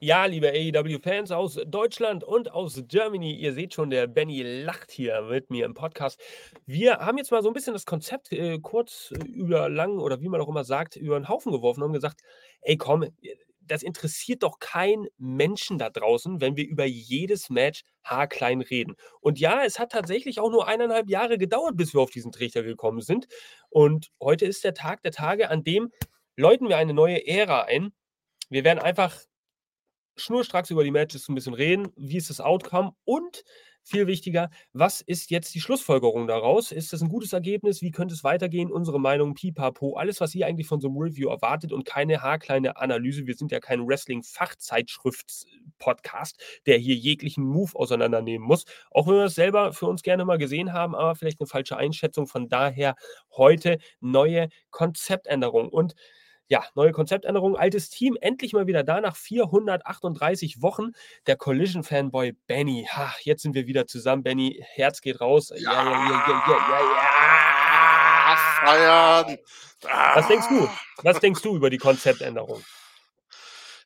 [0.00, 5.22] Ja, liebe AEW-Fans aus Deutschland und aus Germany, ihr seht schon, der Benny lacht hier
[5.22, 6.20] mit mir im Podcast.
[6.66, 10.28] Wir haben jetzt mal so ein bisschen das Konzept äh, kurz über lang oder wie
[10.28, 12.20] man auch immer sagt, über den Haufen geworfen und gesagt,
[12.60, 13.06] ey komm,
[13.60, 18.94] das interessiert doch keinen Menschen da draußen, wenn wir über jedes Match haarklein reden.
[19.20, 22.62] Und ja, es hat tatsächlich auch nur eineinhalb Jahre gedauert, bis wir auf diesen Trichter
[22.62, 23.26] gekommen sind.
[23.68, 25.90] Und heute ist der Tag der Tage, an dem
[26.36, 27.92] läuten wir eine neue Ära ein.
[28.48, 29.18] Wir werden einfach
[30.18, 31.88] schnurstracks über die Matches ein bisschen reden.
[31.96, 32.92] Wie ist das Outcome?
[33.04, 33.44] Und
[33.88, 36.72] viel wichtiger, was ist jetzt die Schlussfolgerung daraus?
[36.72, 37.80] Ist das ein gutes Ergebnis?
[37.80, 38.70] Wie könnte es weitergehen?
[38.70, 42.76] Unsere Meinung, pipapo, alles, was ihr eigentlich von so einem Review erwartet und keine haarkleine
[42.76, 43.26] Analyse.
[43.26, 48.66] Wir sind ja kein Wrestling-Fachzeitschrift-Podcast, der hier jeglichen Move auseinandernehmen muss.
[48.90, 51.78] Auch wenn wir das selber für uns gerne mal gesehen haben, aber vielleicht eine falsche
[51.78, 52.26] Einschätzung.
[52.26, 52.94] Von daher
[53.36, 55.70] heute neue Konzeptänderung.
[55.70, 55.94] Und
[56.48, 60.92] ja, neue Konzeptänderung, altes Team, endlich mal wieder da nach 438 Wochen.
[61.26, 62.88] Der Collision-Fanboy Benny.
[62.90, 64.64] Ha, jetzt sind wir wieder zusammen, Benny.
[64.66, 65.52] Herz geht raus.
[65.54, 67.48] Ja, ja, ja, ja, ja, ja.
[68.60, 69.38] Feiern.
[70.14, 70.68] Was denkst du?
[71.02, 72.62] Was denkst du über die Konzeptänderung?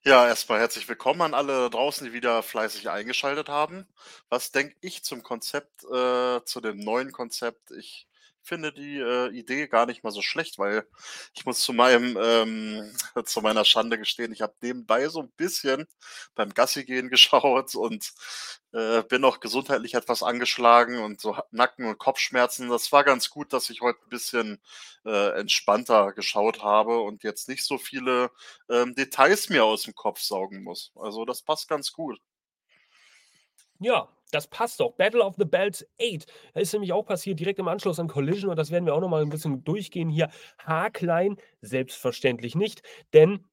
[0.04, 3.86] Ja, erstmal herzlich willkommen an alle draußen, die wieder fleißig eingeschaltet haben.
[4.28, 7.70] Was denke ich zum Konzept, äh, zu dem neuen Konzept?
[7.70, 8.08] Ich
[8.42, 10.86] finde die äh, Idee gar nicht mal so schlecht, weil
[11.34, 12.92] ich muss zu meinem ähm,
[13.24, 15.86] zu meiner Schande gestehen, ich habe nebenbei so ein bisschen
[16.34, 18.12] beim Gassi gehen geschaut und
[18.72, 22.68] äh, bin auch gesundheitlich etwas angeschlagen und so Nacken- und Kopfschmerzen.
[22.68, 24.62] Das war ganz gut, dass ich heute ein bisschen
[25.04, 28.30] äh, entspannter geschaut habe und jetzt nicht so viele
[28.70, 30.92] ähm, Details mir aus dem Kopf saugen muss.
[30.96, 32.20] Also das passt ganz gut.
[33.78, 34.92] Ja, das passt doch.
[34.92, 36.26] Battle of the Belts 8.
[36.54, 39.00] Das ist nämlich auch passiert direkt im Anschluss an Collision und das werden wir auch
[39.00, 40.30] nochmal ein bisschen durchgehen hier.
[40.58, 42.82] Haarklein, selbstverständlich nicht,
[43.12, 43.44] denn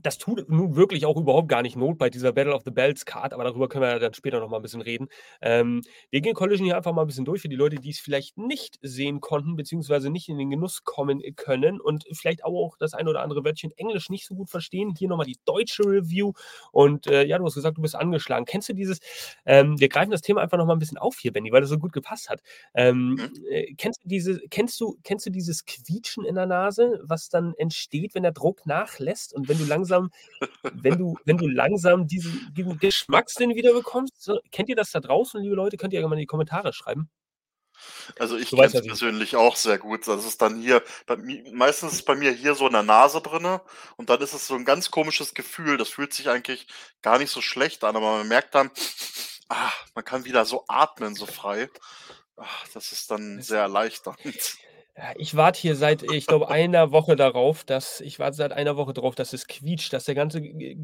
[0.00, 3.04] das tut nun wirklich auch überhaupt gar nicht Not bei dieser Battle of the Bells
[3.04, 5.08] Card, aber darüber können wir dann später noch mal ein bisschen reden.
[5.40, 8.00] Ähm, wir gehen Collision hier einfach mal ein bisschen durch für die Leute, die es
[8.00, 12.94] vielleicht nicht sehen konnten, beziehungsweise nicht in den Genuss kommen können und vielleicht auch das
[12.94, 14.94] ein oder andere Wörtchen Englisch nicht so gut verstehen.
[14.96, 16.32] Hier nochmal die deutsche Review.
[16.72, 18.46] Und äh, ja, du hast gesagt, du bist angeschlagen.
[18.46, 19.00] Kennst du dieses,
[19.44, 21.70] ähm, wir greifen das Thema einfach noch mal ein bisschen auf hier, Benny, weil das
[21.70, 22.40] so gut gepasst hat.
[22.74, 23.30] Ähm, mhm.
[23.50, 27.54] äh, kennst, du diese, kennst, du, kennst du dieses Quietschen in der Nase, was dann
[27.54, 30.10] entsteht, wenn der Druck nachlässt und wenn du langsam langsam,
[30.72, 35.00] wenn du, wenn du langsam diesen, diesen Geschmackssinn wieder bekommst, so, kennt ihr das da
[35.00, 35.76] draußen, liebe Leute?
[35.76, 37.10] Könnt ihr ja mal in die Kommentare schreiben.
[38.18, 40.06] Also ich kenne es persönlich auch sehr gut.
[40.06, 41.16] Das ist dann hier, bei,
[41.52, 43.58] meistens ist bei mir hier so in der Nase drin
[43.96, 45.78] und dann ist es so ein ganz komisches Gefühl.
[45.78, 46.68] Das fühlt sich eigentlich
[47.00, 48.70] gar nicht so schlecht an, aber man merkt dann,
[49.48, 51.68] ah, man kann wieder so atmen, so frei.
[52.36, 54.18] Ach, das ist dann sehr erleichternd.
[55.16, 58.92] Ich warte hier seit, ich glaube, einer Woche darauf, dass ich warte seit einer Woche
[58.92, 60.42] darauf, dass es quietscht, dass der ganze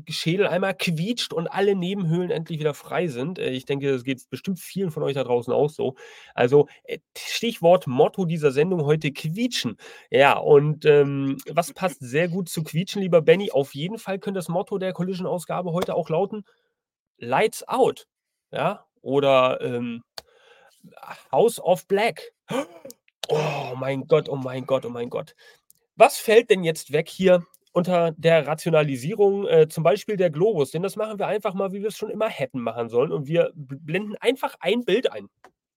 [0.09, 3.39] Schädel einmal quietscht und alle Nebenhöhlen endlich wieder frei sind.
[3.39, 5.95] Äh, ich denke, das geht bestimmt vielen von euch da draußen auch so.
[6.35, 9.77] Also äh, Stichwort Motto dieser Sendung heute quietschen.
[10.11, 13.51] Ja, und ähm, was passt sehr gut zu quietschen, lieber Benny?
[13.51, 16.45] Auf jeden Fall könnte das Motto der Collision-Ausgabe heute auch lauten:
[17.19, 18.07] Lights out.
[18.53, 20.03] Ja, oder ähm,
[21.31, 22.33] House of Black.
[23.29, 25.35] Oh mein Gott, oh mein Gott, oh mein Gott.
[25.97, 30.71] Was fällt denn jetzt weg hier unter der Rationalisierung, äh, zum Beispiel der Globus?
[30.71, 33.13] Denn das machen wir einfach mal, wie wir es schon immer hätten machen sollen.
[33.13, 35.29] Und wir blenden einfach ein Bild ein.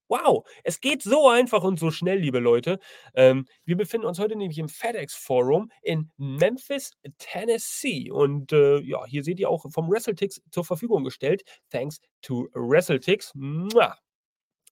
[0.08, 2.78] Wow, es geht so einfach und so schnell, liebe Leute.
[3.14, 8.10] Ähm, wir befinden uns heute nämlich im FedEx Forum in Memphis, Tennessee.
[8.10, 11.42] Und äh, ja, hier seht ihr auch vom WrestleTix zur Verfügung gestellt.
[11.70, 13.32] Thanks to WrestleTix.
[13.34, 13.96] Mua.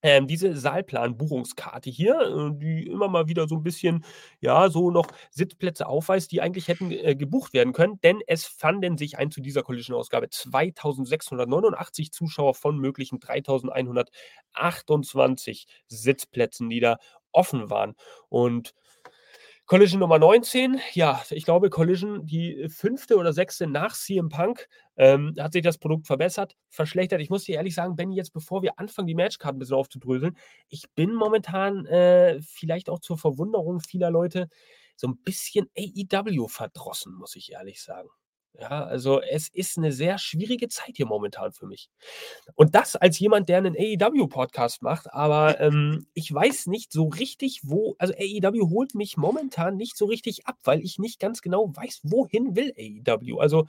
[0.02, 4.02] Ähm, diese Saalplan-Buchungskarte hier, äh, die immer mal wieder so ein bisschen,
[4.40, 8.96] ja, so noch Sitzplätze aufweist, die eigentlich hätten äh, gebucht werden können, denn es fanden
[8.96, 16.96] sich ein zu dieser Collision-Ausgabe 2.689 Zuschauer von möglichen 3.128 Sitzplätzen, die da
[17.32, 17.94] offen waren.
[18.28, 18.72] Und
[19.70, 25.36] Collision Nummer 19, ja, ich glaube, Collision, die fünfte oder sechste nach CM Punk, ähm,
[25.38, 27.20] hat sich das Produkt verbessert, verschlechtert.
[27.20, 30.36] Ich muss dir ehrlich sagen, Benny, jetzt bevor wir anfangen, die Matchkarten ein bisschen aufzudröseln,
[30.70, 34.48] ich bin momentan äh, vielleicht auch zur Verwunderung vieler Leute
[34.96, 38.08] so ein bisschen AEW verdrossen, muss ich ehrlich sagen.
[38.58, 41.88] Ja, also es ist 'ne sehr schwierige Zeit hier momentan für mich.
[42.56, 47.60] Und das als jemand, der 'nen AEW-Podcast macht, aber, ähm, ich weiß nicht so richtig,
[47.64, 51.74] wo also AEW holt mich momentan nicht so richtig ab, weil ich nicht ganz genau
[51.76, 53.38] weiß, wohin will AEW?
[53.38, 53.66] Also,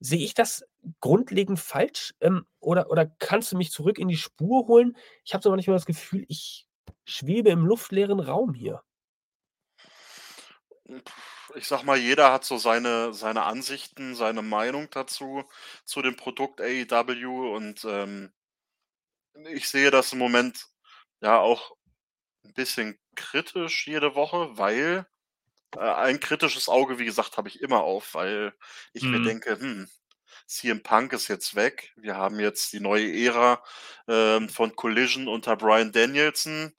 [0.00, 0.64] sehe ich das
[1.00, 4.96] grundlegend falsch, ähm, oder oder kannst du mich zurück in die Spur holen?
[5.24, 6.66] Ich habe so manchmal das Gefühl, ich
[7.04, 8.82] schwebe im luftleeren Raum hier.
[11.54, 15.44] Ich sage mal, jeder hat so seine seine Ansichten, seine Meinung dazu,
[15.84, 18.32] zu dem Produkt AEW und, ähm
[19.50, 20.66] ich sehe das im Moment,
[21.20, 21.76] ja, auch
[22.44, 25.06] 'n bisschen kritisch jede Woche, weil
[25.76, 28.54] äh, ein kritisches Auge, wie gesagt, habe ich immer auf, weil
[28.94, 29.22] ich mir Mhm.
[29.22, 29.88] denke: „Hm,
[30.48, 31.92] CM Punk ist jetzt weg.
[31.96, 33.62] Wir haben jetzt die neue Ära,
[34.08, 36.74] ähm, von Collision unter Bryan Danielson,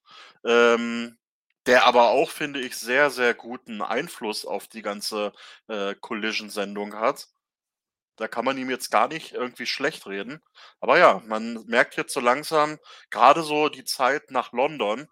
[0.45, 1.19] ähm,
[1.67, 5.33] der aber auch, finde ich, sehr, sehr guten Einfluss auf die ganze,
[5.67, 7.27] äh, Collision-Sendung hat.
[8.17, 10.41] Da kann man ihm jetzt gar nicht irgendwie schlechtreden.
[10.81, 12.79] Aber ja, man merkt jetzt so langsam,
[13.11, 15.07] grade so die Zeit nach London,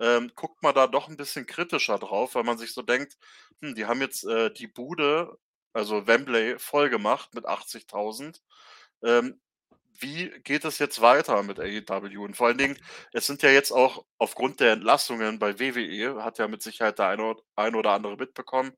[0.00, 3.16] ähm, guckt man da doch 'n bisschen kritischer drauf, weil man sich so denkt:
[3.62, 5.38] „Hm, die haben jetzt, äh, die Bude,
[5.74, 8.42] also Wembley, vollgemacht mit 80.000.
[9.04, 9.40] Ähm,
[10.00, 12.78] wie geht es jetzt weiter mit AEW?“ Und vor allen Dingen,
[13.12, 17.08] es sind ja jetzt auch aufgrund der Entlassungen bei WWE, hat ja mit Sicherheit der
[17.08, 18.72] eine ein oder andere mitbekommen,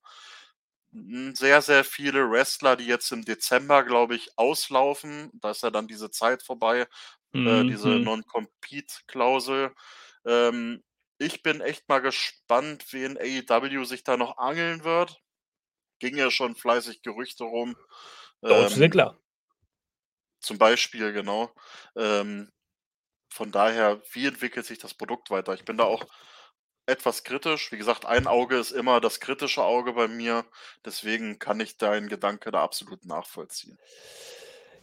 [1.34, 5.30] sehr, sehr viele Wrestler, die jetzt im Dezember, glaube ich, auslaufen.
[5.34, 6.86] Da ist ja dann diese Zeit vorbei,
[7.44, 8.00] äh, diese Mhm.
[8.00, 9.74] Non-Compete-Klausel.
[10.26, 10.82] Ähm,
[11.18, 15.20] ich bin echt mal gespannt, wen AEW sich da noch angeln wird.
[16.00, 17.76] Ging ja schon fleißig Gerüchte rum.
[18.48, 19.16] Dolph Ähm Ziggler.
[20.46, 21.50] Zum Beispiel, genau.
[21.96, 22.50] Ähm,
[23.32, 25.54] von daher, wie entwickelt sich das Produkt weiter?
[25.54, 26.06] Ich bin da auch
[26.87, 27.72] etwas kritisch.
[27.72, 30.44] Wie gesagt, ein Auge ist immer das kritische Auge bei mir,
[30.84, 33.78] deswegen kann ich deinen Gedanke da absolut nachvollziehen.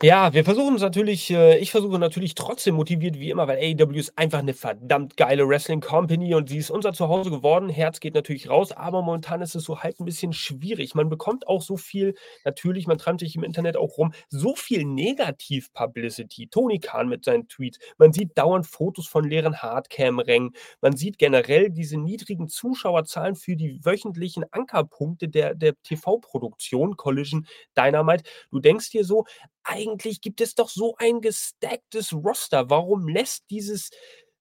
[0.06, 4.12] Ja, wir versuchen's natürlich äh, ich versuche natürlich trotzdem motiviert wie immer, weil AEW ist
[4.18, 7.70] einfach 'ne verdammt geile Wrestling-Company und sie ist unser Zuhause geworden.
[7.70, 10.94] Herz geht natürlich raus, aber momentan ist es so halt 'n bisschen schwierig.
[10.94, 14.84] Man bekommt auch so viel natürlich, man treibt sich im Internet auch rum, so viel
[14.84, 16.48] Negativ-Publicity.
[16.50, 17.80] Tony Khan mit seinen Tweets.
[17.98, 20.52] Man sieht dauernd Fotos von leeren Hardcam-Rängen.
[20.82, 27.48] Man sieht generell diese niedrigen Zuschauerzahlen für die wöchentlichen Ankerpunkte der der TV-Produktion, Collision,
[27.78, 28.24] Dynamite.
[28.52, 29.24] Du denkst dir so:
[29.66, 32.70] „Eigentlich gibt es doch so ein gestacktes Roster.
[32.70, 33.90] Warum lässt dieses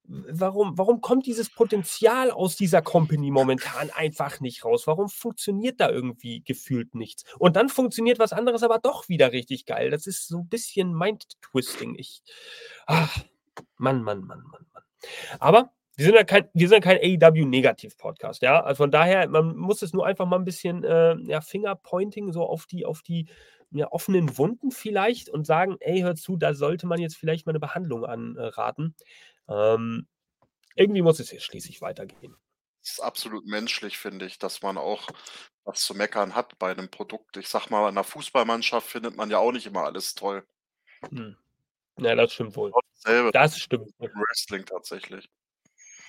[0.05, 4.87] warum warum kommt dieses Potenzial aus dieser Company momentan einfach nicht raus?
[4.89, 9.65] Warum funktioniert da irgendwie gefühlt nichts?“ Und dann funktioniert was anderes aber doch wieder richtig
[9.67, 9.91] geil.
[9.91, 11.95] Das ist so 'n bisschen Mind-Twisting.
[11.99, 12.23] Ich
[12.87, 13.19] ach,
[13.79, 14.83] Mann, Mann, Mann, Mann, Mann.
[15.41, 18.63] Aber wir sind ja kein wir sind kein AEW-Negativ-Podcast, ja?
[18.65, 22.45] Also, von daher, man muss es nur einfach mal 'n bisschen, äh, ja, Finger-Pointing so
[22.47, 23.29] auf die auf die,
[23.73, 27.53] ja, offenen Wunden vielleicht und sagen: „Ey, hör zu, da sollte man jetzt vielleicht mal
[27.55, 28.95] 'ne Behandlung an äh, raten.“
[29.49, 30.07] Ähm,
[30.77, 32.37] irgendwie muss es ja schließlich weitergehen.
[32.85, 35.07] Ist absolut menschlich, finde ich, dass man auch
[35.65, 37.37] was zu meckern hat bei 'nem Produkt.
[37.37, 40.45] Ich sage mal, in 'ner Fußballmannschaft findet man ja auch nicht immer alles toll.
[41.11, 41.37] Mhm.
[41.99, 42.77] Ja, das stimmt wohl.
[43.33, 44.11] Das stimmt wohl.
[44.13, 45.29] im Wrestling tatsächlich.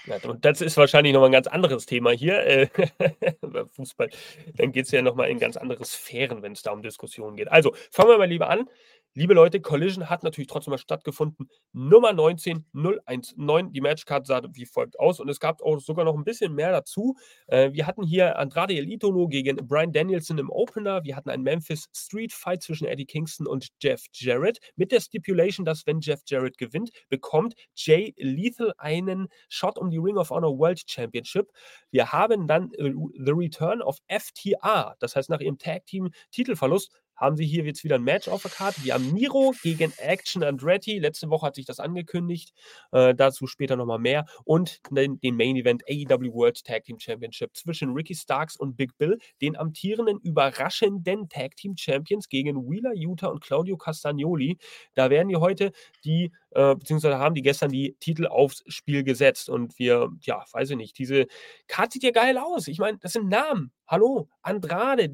[0.05, 2.67] Ja, und das ist wahrscheinlich noch mal 'n ganz anderes Thema hier, äh,
[3.71, 4.09] Fußball.
[4.55, 7.49] Dann geht's ja noch mal in ganz andere Sphären, wenn's da um Diskussionen geht.
[7.49, 8.67] Also, fangen wir mal lieber an.
[9.15, 11.47] Liebe Leute, Collision hat natürlich trotzdem mal stattgefunden.
[11.71, 13.71] Nummer 19, 019.
[13.71, 16.71] Die Matchcard sah wie folgt aus und es gab auch sogar noch 'n bisschen mehr
[16.71, 17.15] dazu.
[17.45, 21.03] Äh, wir hatten hier Andrade El Idolo gegen Bryan Danielson im Opener.
[21.03, 25.63] Wir hatten einen Memphis Street Fight zwischen Eddie Kingston und Jeff Jarrett mit der Stipulation,
[25.63, 30.57] dass, wenn Jeff Jarrett gewinnt, bekommt Jay Lethal einen Shot um die Ring of Honor
[30.57, 31.51] World Championship.
[31.91, 32.91] Wir haben dann, äh,
[33.23, 34.95] The Return of FTR.
[34.99, 36.91] Das heißt, nach ihrem Tag-Team-Titelverlust
[37.23, 38.83] haben sie hier jetzt wieder 'n Match auf der Card.
[38.83, 40.99] Wir haben Miro gegen Action Andretti.
[40.99, 42.51] Letzte Woche hat sich das angekündigt.
[42.91, 44.25] Äh, dazu später noch mal mehr.
[44.43, 48.97] Und den den Main Event AEW World Tag Team Championship zwischen Ricky Starks und Big
[48.97, 54.57] Bill, den amtierenden überraschenden Tag Team Champions gegen Wheeler Yuta und Claudio Castagnoli.
[54.93, 55.71] Da werden die heute
[56.03, 60.71] die äh, beziehungsweise haben die gestern die Titel aufs Spiel gesetzt und wir ja, weiß
[60.71, 61.27] ich nicht, diese
[61.67, 62.67] Card sieht ja geil aus.
[62.67, 63.71] Ich meine, das sind Namen.
[63.87, 65.09] Hallo, Andrade,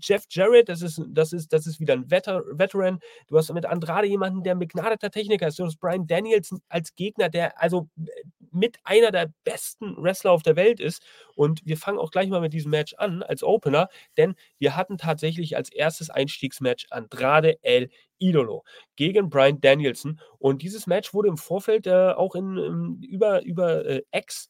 [0.00, 2.98] Jeff Jarrett, das ist das ist das ist wieder 'n Veter Veteran.
[3.28, 5.58] Du hast mit Andrade jemanden, der 'n begnadeter Techniker ist.
[5.58, 8.10] Du hast Bryan Danielson als Gegner, der also, äh,
[8.54, 11.02] mit einer der besten Wrestler auf der Welt ist.
[11.36, 13.88] Und wir fangen auch gleich mal mit diesem Match an als Opener,
[14.18, 16.10] denn wir hatten tatsächlich als 1.
[16.10, 17.88] Einstiegsmatch Andrade El
[18.22, 18.64] Idolo
[18.96, 20.20] gegen Bryan Danielson.
[20.38, 24.48] Und dieses Match wurde im Vorfeld, äh, auch in ähm, über über, äh, X,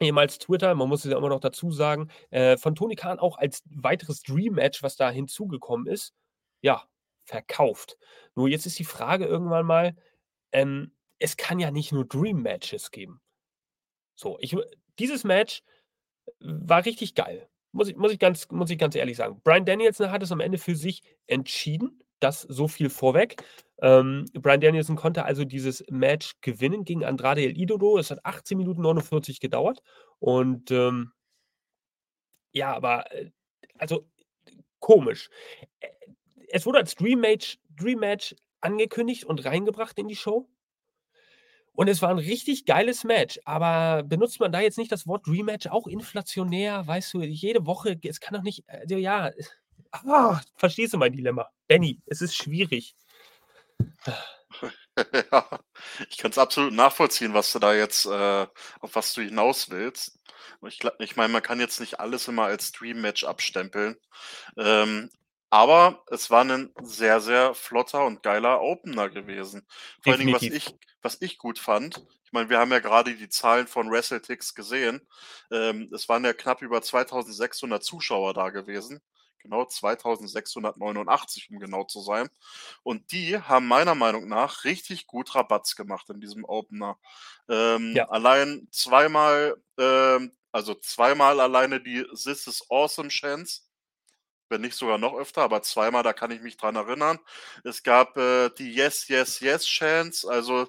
[0.00, 3.38] ehemals Twitter, man muss es ja immer noch dazu sagen, äh, von Tony Khan auch
[3.38, 6.14] als weiteres Dream Match, was da hinzugekommen ist
[6.62, 6.84] ja,
[7.24, 7.96] verkauft.
[8.34, 9.96] Nur jetzt ist die Frage irgendwann mal,
[10.52, 13.20] ähm, es kann ja nicht nur Dream Matches geben.
[14.14, 14.56] So, ich
[14.98, 15.62] dieses Match
[16.40, 17.48] war richtig geil.
[17.72, 19.40] Muss ich muss ich ganz muss ich ganz ehrlich sagen.
[19.42, 23.36] Bryan Danielson hat es am Ende für sich entschieden, das so viel vorweg.
[23.82, 27.98] Ähm, Bryan Danielson konnte also dieses Match gewinnen gegen Andrade El Idolo.
[27.98, 29.80] Es hat 18 Minuten 49 gedauert
[30.20, 31.12] und, ähm
[32.54, 33.30] ja, aber, äh,
[33.78, 34.06] also
[34.80, 35.30] komisch.
[36.48, 40.48] Es wurde als Dream Match Dream Match angekündigt und reingebracht in die Show.
[41.78, 45.28] Und es war 'n richtig geiles Match, aber benutzt man da jetzt nicht das Wort
[45.28, 46.86] Rematch auch inflationär?
[46.86, 49.30] Weißt du, jede Woche es kann doch nicht also ja,
[50.06, 51.50] ah, verstehst du mein Dilemma?
[51.68, 52.94] Benny, es ist schwierig.
[55.30, 55.60] Ja,
[56.08, 58.46] ich kann's absolut nachvollziehen, was du da jetzt äh,
[58.80, 60.18] auf was du hinaus willst.
[60.66, 63.96] Ich ich meine, man kann jetzt nicht alles immer als Dream Match abstempeln.
[64.56, 65.10] Ähm,
[65.50, 69.66] aber es war 'nen sehr, sehr flotter und geiler Opener gewesen.
[70.02, 73.14] Vor allen Dingen, was ich was ich gut fand ich meine, wir haben ja grade
[73.14, 75.00] die Zahlen von WrestleTix gesehen.
[75.52, 79.00] Ähm, es waren ja knapp über 2.600 Zuschauer da gewesen.
[79.46, 82.28] Genau, 2.689, um genau zu sein.
[82.82, 86.98] Und die haben meiner Meinung nach richtig gut Rabatz gemacht in diesem Opener.
[87.48, 88.06] Ähm, Ja.
[88.08, 93.68] allein zweimal ähm, also zweimal alleine die „This is awesome“ Chants,
[94.48, 97.18] wenn nicht sogar noch öfter, aber zweimal, da kann ich mich dran erinnern.
[97.64, 100.68] Es gab, äh, die „Yes, yes, yes“ Chants, also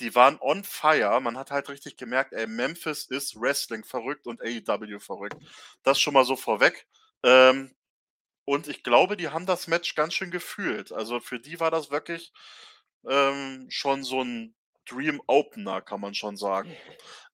[0.00, 1.20] die waren on fire.
[1.20, 5.38] Man hat halt richtig gemerkt, ey, Memphis ist Wrestling verrückt und AEW verrückt.
[5.84, 6.86] Das schon mal so vorweg.
[7.24, 7.74] Ähm,
[8.46, 10.92] und ich glaube, die haben das Match ganz schön gefühlt.
[10.92, 12.32] Also, für die war das wirklich,
[13.08, 14.54] ähm, schon so 'n
[14.86, 16.80] Dream Opener, kann man schon sagen.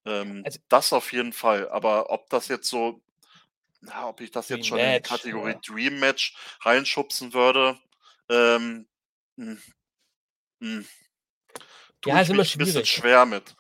[0.07, 1.69] Ähm, Also das auf jeden Fall.
[1.71, 3.03] Aber ob das jetzt so
[3.83, 5.63] na, ob ich das jetzt Dream schon in die Match, Kategorie ja.
[5.67, 7.79] Dream Match reinschubsen würde,
[8.31, 8.89] ähm,
[9.39, 9.61] hm
[10.63, 10.87] hm
[12.03, 13.57] tue Ja, ist ich immer mich 'n bisschen schwer mit.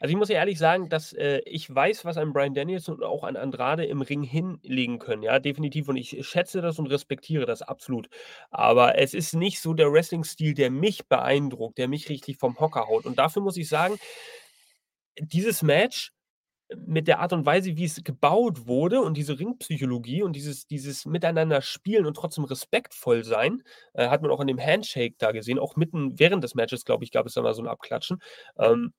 [0.00, 3.04] Also, ich muss dir ehrlich sagen, dass, äh, ich weiß, was ein Bryan Danielson und
[3.04, 5.88] auch ein Andrade im Ring hinlegen können, ja, definitiv.
[5.88, 8.08] Und ich schätze das und respektiere das absolut.
[8.50, 12.86] Aber es ist nicht so der Wrestling-Stil, der mich beeindruckt, der mich richtig vom Hocker
[12.88, 13.06] haut.
[13.06, 13.96] Und dafür muss ich sagen
[15.20, 16.12] dieses Match
[16.76, 21.06] mit der Art und Weise, wie es gebaut wurde und diese Ringpsychologie und dieses dieses
[21.06, 23.62] Miteinander spielen und trotzdem respektvoll sein,
[23.94, 25.58] äh, hat man auch an dem Handshake da gesehen.
[25.60, 28.20] Auch mitten während des Matches, glaube ich, gab es da mal so 'n Abklatschen.
[28.58, 28.92] Ähm,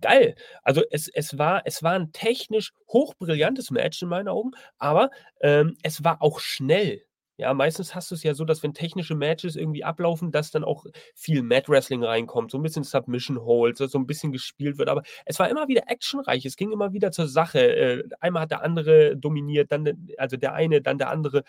[0.00, 0.34] geil.
[0.62, 5.10] Also, es es war es war 'n technisch hochbrillantes Match in meinen Augen, aber,
[5.40, 7.02] ähm, es war auch schnell.
[7.36, 10.86] Ja, meistens hast du's ja so, dass wenn technische Matches irgendwie ablaufen, dass dann auch
[11.16, 14.88] viel Mat Wrestling reinkommt, so 'n bisschen Submission Holds, so 'n bisschen gespielt wird.
[14.88, 16.44] Aber es war immer wieder actionreich.
[16.46, 17.58] Es ging immer wieder zur Sache.
[17.60, 21.42] Äh, einmal hat der andere dominiert, dann also der eine, dann der andere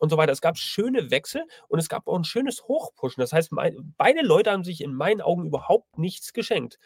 [0.00, 0.32] und so weiter.
[0.32, 3.20] Es gab schöne Wechsel und es gab auch 'n schönes Hochpushen.
[3.22, 3.50] Das heißt,
[3.98, 6.78] beide Leute haben sich in meinen Augen überhaupt nichts geschenkt.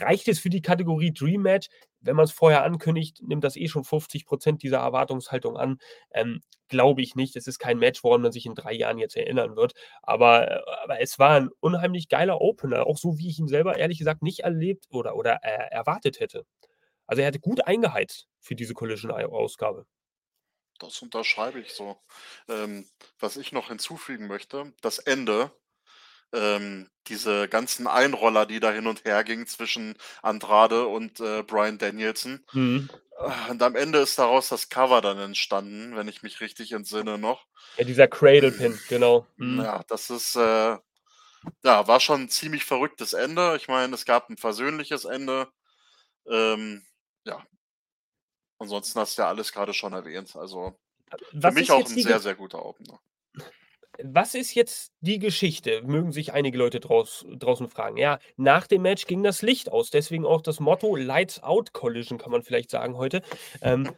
[0.00, 1.68] Reicht es für die Kategorie Dream Match?
[2.00, 5.78] Wenn man's vorher ankündigt, nimmt das eh schon 50 % dieser Erwartungshaltung an.
[6.12, 7.36] Ähm, glaube ich nicht.
[7.36, 9.74] Es ist kein Match, woran man sich in 3 Jahren jetzt erinnern wird.
[10.02, 13.98] Aber aber es war 'n unheimlich geiler Opener, auch so, wie ich ihn selber ehrlich
[13.98, 16.44] gesagt nicht erlebt oder oder, äh, erwartet hätte.
[17.06, 19.86] Also, er hatte gut eingeheizt für diese Collision Ei Ausgabe.
[20.80, 22.00] Das unterschreibe ich so.
[22.48, 25.52] Ähm, was ich noch hinzufügen möchte, das Ende,
[26.34, 31.78] ähm, diese ganzen Einroller, die da hin und her gingen zwischen Andrade und, äh, Bryan
[31.78, 32.44] Danielson.
[32.52, 32.88] Mhm.
[33.18, 37.18] Ah, und am Ende ist daraus das Cover dann entstanden, wenn ich mich richtig entsinne
[37.18, 37.46] noch.
[37.76, 39.26] Ja, dieser Cradle Pin, genau.
[39.38, 39.64] Hm, Mhm.
[39.64, 40.78] ja, das ist, äh
[41.64, 43.56] ja, war schon 'n ziemlich verrücktes Ende.
[43.56, 45.48] Ich meine, es gab 'n versöhnliches Ende.
[46.30, 46.84] Ähm,
[47.26, 47.44] ja.
[48.60, 50.36] Ansonsten hast du ja alles grade schon erwähnt.
[50.36, 50.78] Also,
[51.40, 53.00] für was mich auch jetzt 'n die Ge sehr, sehr guter Opener.
[54.02, 55.82] Was ist jetzt die Geschichte?
[55.82, 57.96] Mögen sich einige Leute draus draußen fragen.
[57.96, 62.18] Ja, nach dem Match ging das Licht aus, deswegen auch das Motto „Lights Out Collision“,
[62.18, 63.22] kann man vielleicht sagen heute.
[63.62, 63.90] Ähm,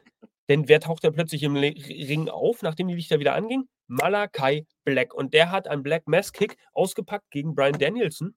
[0.48, 3.68] denn wer taucht da plötzlich im Ring auf, nachdem die Lichter wieder angingen?
[3.88, 5.14] Malakai Black.
[5.14, 8.34] Und der hat einen Black Mass Kick ausgepackt gegen Bryan Danielson.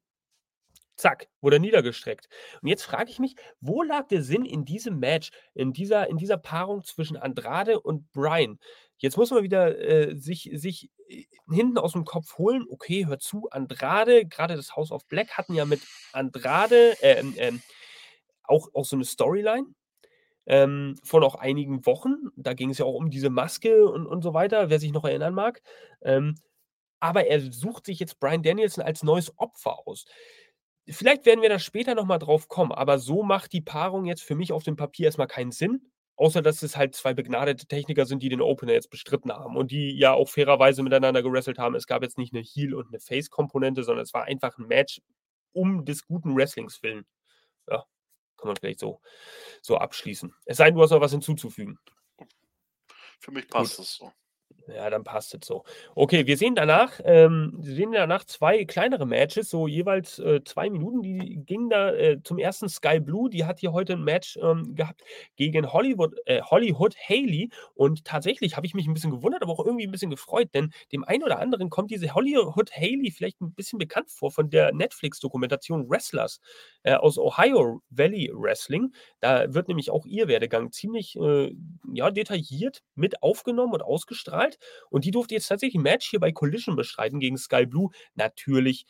[0.95, 2.27] Zack, wurde er niedergestreckt.
[2.61, 6.17] Und jetzt frage ich mich, wo lag der Sinn in diesem Match, in dieser in
[6.17, 8.59] dieser Paarung zwischen Andrade und Bryan?
[9.01, 13.49] Jetzt muss man wieder, äh, sich sich, äh, hinten aus'm Kopf holen: „Okay, hör zu,
[13.49, 15.81] Andrade“ grade das House of Black hatten ja mit
[16.13, 17.61] Andrade, ähm, ähm,
[18.43, 19.67] auch auch so 'ne Storyline,
[20.47, 22.15] ähm, vor noch einigen Wochen.
[22.37, 25.33] Da ging's ja auch um diese Maske und und so weiter, wer sich noch erinnern
[25.35, 25.61] mag.
[26.03, 26.35] Ähm,
[27.01, 30.05] aber er sucht sich jetzt Bryan Danielson als neues Opfer aus.
[30.89, 34.23] Vielleicht werden wir da später noch mal drauf kommen, aber so macht die Paarung jetzt
[34.23, 35.91] für mich auf dem Papier erst mal keinen Sinn.
[36.19, 39.71] Außer, dass es halt zwei begnadete Techniker sind, die den Opener jetzt bestritten haben und
[39.71, 41.75] die ja auch fairerweise miteinander gewrestelt haben.
[41.75, 45.01] Es gab jetzt nicht eine Heel- und eine Face-Komponente, sondern es war einfach ein Match
[45.53, 47.05] um des guten Wrestlings willen.
[47.69, 47.85] Ja,
[48.35, 48.99] kann man vielleicht so,
[49.61, 50.35] so abschließen.
[50.43, 51.79] Es sei denn, du hast noch was hinzuzufügen.
[53.21, 54.11] Für mich passt es so.
[54.75, 55.63] Ja, dann passt es so.
[55.95, 60.69] Okay, wir sehen danach, ähm, wir sehen danach zwei kleinere Matches, so jeweils äh, zwei
[60.69, 61.01] Minuten.
[61.01, 64.75] Die gingen da äh, zum ersten Sky Blue, die hat hier heute ein Match ähm,
[64.75, 65.01] gehabt
[65.37, 67.49] gegen Hollywood, äh, Hollywood Haley.
[67.73, 70.71] Und tatsächlich habe ich mich ein bisschen gewundert, aber auch irgendwie ein bisschen gefreut, denn
[70.91, 74.71] dem einen oder anderen kommt diese Hollywood Haley vielleicht ein bisschen bekannt vor von der
[74.73, 76.39] Netflix-Dokumentation Wrestlers
[76.83, 78.93] äh, aus Ohio Valley Wrestling.
[79.19, 81.55] Da wird nämlich auch ihr Werdegang ziemlich äh,
[81.93, 84.58] ja, detailliert mit aufgenommen und ausgestrahlt.
[84.89, 87.89] Und die durfte jetzt tatsächlich ein Match hier bei Collision bestreiten gegen Sky Blue.
[88.15, 88.85] Natürlich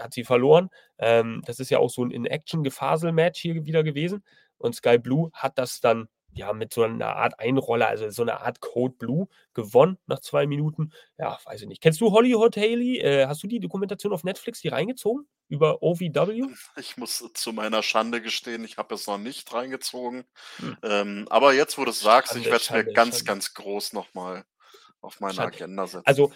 [0.00, 0.70] hat sie verloren.
[0.98, 4.24] Ähm, das ist ja auch so ein In-Action-Gefasel-Match hier wieder gewesen.
[4.58, 8.40] Und Sky Blue hat das dann ja mit so einer Art Einroller, also so einer
[8.40, 10.92] Art Code Blue gewonnen nach zwei Minuten.
[11.18, 11.82] Ja, weiß ich nicht.
[11.82, 12.98] Kennst du Hollywood Haley?
[12.98, 16.42] Äh, hast du die Dokumentation auf Netflix hier reingezogen über OVW?
[16.76, 20.24] Ich muss zu meiner Schande gestehen, ich habe es noch nicht reingezogen.
[20.56, 20.76] Hm.
[20.82, 23.28] Ähm, aber jetzt, wo du es sagst, Schande, ich werde es mir ganz, Schande.
[23.28, 24.44] ganz groß nochmal
[25.02, 25.54] auf meine Schade.
[25.54, 26.06] Agenda setzen.
[26.06, 26.32] Also,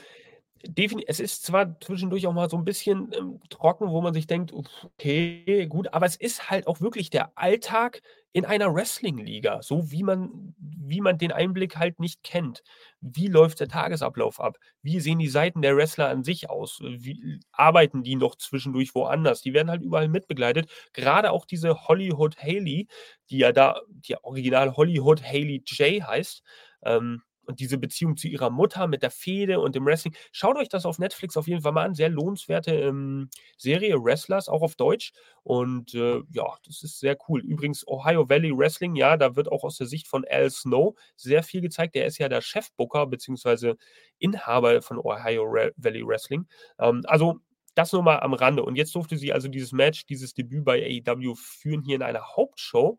[1.06, 4.52] es ist zwar zwischendurch auch mal so ein bisschen ähm, trocken, wo man sich denkt,
[4.52, 10.02] okay, gut, aber es ist halt auch wirklich der Alltag in einer Wrestling-Liga, so wie
[10.02, 12.62] man, wie man den Einblick halt nicht kennt.
[13.00, 14.58] Wie läuft der Tagesablauf ab?
[14.82, 16.80] Wie sehen die Seiten der Wrestler an sich aus?
[16.82, 19.40] Wie arbeiten die noch zwischendurch woanders?
[19.40, 20.70] Die werden halt überall mitbegleitet.
[20.92, 22.88] Gerade auch diese Hollywood Haley,
[23.30, 26.42] die ja da, die original Hollywood Haley J heißt,
[26.84, 30.14] ähm, und diese Beziehung zu ihrer Mutter mit der Fehde und dem Wrestling.
[30.32, 31.94] Schaut euch das auf Netflix auf jeden Fall mal an.
[31.94, 35.12] Sehr lohnenswerte ähm, Serie, Wrestlers, auch auf Deutsch.
[35.42, 37.40] Und äh, ja, das ist sehr cool.
[37.40, 41.42] Übrigens, Ohio Valley Wrestling, ja, da wird auch aus der Sicht von Al Snow sehr
[41.42, 41.94] viel gezeigt.
[41.94, 43.74] Der ist ja der Chefbooker bzw.
[44.18, 46.46] Inhaber von Ohio Re Valley Wrestling.
[46.78, 47.40] Ähm, also
[47.76, 48.64] das nur mal am Rande.
[48.64, 52.36] Und jetzt durfte sie also dieses Match, dieses Debüt bei AEW führen hier in einer
[52.36, 52.98] Hauptshow.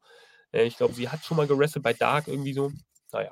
[0.52, 2.72] Äh, ich glaube, sie hat schon mal gewrestelt bei Dark irgendwie so.
[3.12, 3.30] Naja,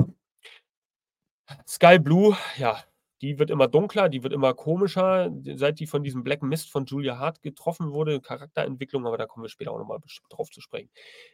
[1.67, 2.83] Sky Blue, ja,
[3.21, 6.85] die wird immer dunkler, die wird immer komischer, seit die von diesem Black Mist von
[6.85, 8.19] Julia Hart getroffen wurde.
[8.21, 10.89] Charakterentwicklung, aber da kommen wir später auch nochmal drauf zu sprechen.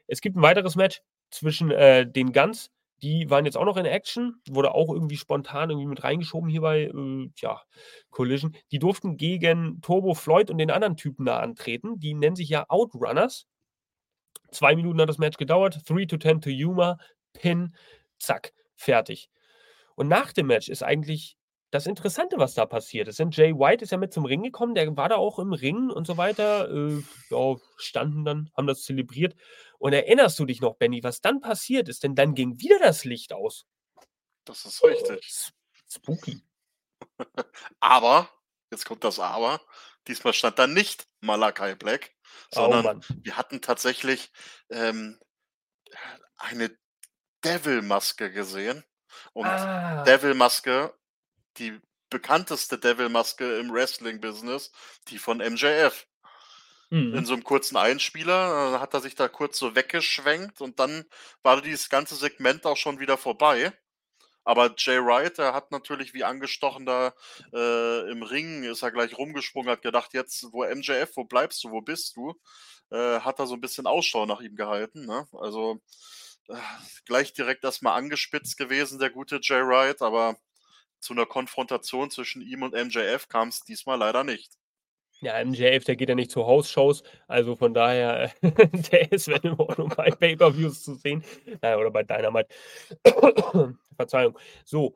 [0.08, 2.72] Es gibt ein weiteres Match zwischen äh, den Guns.
[3.02, 6.62] Die waren jetzt auch noch in Action, wurde auch irgendwie spontan irgendwie mit reingeschoben hier
[6.62, 7.62] bei äh, ja,
[8.12, 8.56] Collision.
[8.72, 12.00] Die durften gegen Turbo Floyd und den anderen Typen da antreten.
[12.00, 13.48] Die nennen sich ja Outrunners.
[14.52, 15.82] Zwei Minuten hat das Match gedauert.
[15.90, 17.00] 3 to 10 to Yuma.
[17.34, 17.76] Pin.
[18.20, 18.54] Zack.
[18.76, 19.30] Fertig.
[20.02, 21.38] Und nach dem Match ist eigentlich
[21.70, 23.20] das Interessante, was da passiert ist.
[23.20, 25.92] Denn Jay White ist ja mit zum Ring gekommen, der war da auch im Ring
[25.92, 26.72] und so weiter.
[26.72, 29.36] Äh, ja, standen dann, haben das zelebriert.
[29.78, 32.02] Und erinnerst du dich noch, Benny, was dann passiert ist?
[32.02, 33.68] Denn dann ging wieder das Licht aus.
[34.44, 35.52] Das ist richtig.
[35.52, 36.42] Oh, spooky.
[37.80, 38.28] aber,
[38.72, 39.62] jetzt kommt das Aber,
[40.08, 42.12] diesmal stand da nicht Malakai Black,
[42.56, 44.32] oh, sondern oh, wir hatten tatsächlich
[44.72, 45.20] ähm,
[46.38, 46.76] eine
[47.44, 48.84] Devil-Maske gesehen.
[49.34, 50.04] Und ah.
[50.04, 50.94] Devil-Maske,
[51.58, 54.72] die bekannteste Devil-Maske im Wrestling-Business,
[55.08, 56.08] die von MJF.
[56.90, 57.16] Mhm.
[57.16, 61.06] In so einem kurzen Einspieler äh, hat er sich da kurz so weggeschwenkt und dann
[61.42, 63.72] war dieses ganze Segment auch schon wieder vorbei.
[64.44, 67.14] Aber Jay Wright, der hat natürlich wie angestochen da
[67.54, 71.72] äh, im Ring, ist er gleich rumgesprungen, hat gedacht, jetzt, wo MJF, wo bleibst du,
[71.72, 72.34] wo bist du?
[72.90, 75.06] Äh, hat er so ein bisschen Ausschau nach ihm gehalten.
[75.06, 75.28] Ne?
[75.32, 75.80] Also
[77.06, 80.38] gleich direkt erstmal angespitzt gewesen, der gute Jay Wright, aber
[81.00, 84.54] zu einer Konfrontation zwischen ihm und MJF kam es diesmal leider nicht.
[85.22, 89.68] Ja, MJF, der geht ja nicht zu House-Shows, also von daher, der ist, wenn immer
[89.78, 91.24] nur bei Pay-Per-Views zu sehen,
[91.62, 92.50] naja, oder bei Dynamite.
[93.96, 94.38] Verzeihung.
[94.66, 94.96] So,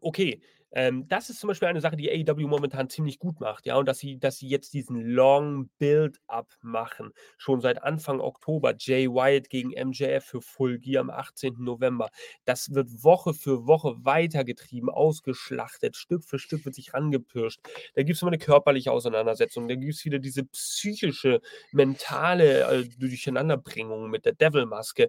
[0.00, 0.40] okay,
[0.76, 3.88] ähm, das ist zum Beispiel eine Sache, die AEW momentan ziemlich gut macht, ja, und
[3.88, 7.12] dass sie, dass sie jetzt diesen Long Build-up machen.
[7.38, 8.74] Schon seit Anfang Oktober.
[8.76, 11.54] Jay Wyatt gegen MJF für Full Gear am 18.
[11.60, 12.10] November.
[12.44, 15.96] Das wird Woche für Woche weitergetrieben, ausgeschlachtet.
[15.96, 17.60] Stück für Stück wird sich rangepirscht.
[17.94, 19.68] Da gibt es immer eine körperliche Auseinandersetzung.
[19.68, 21.40] Da gibt es wieder diese psychische,
[21.72, 25.08] mentale äh, Durcheinanderbringung mit der Devil-Maske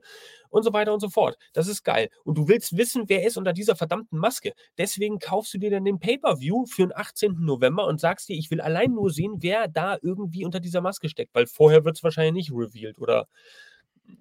[0.50, 1.38] und so weiter und so fort.
[1.54, 2.10] Das ist geil.
[2.24, 4.54] Und du willst wissen, wer ist unter dieser verdammten Maske.
[4.78, 7.36] Deswegen kaufst du dir dann den Pay-Per-View für den 18.
[7.40, 11.10] November und sagst dir, ich will allein nur sehen, wer da irgendwie unter dieser Maske
[11.10, 13.28] steckt, weil vorher wird es wahrscheinlich nicht revealed oder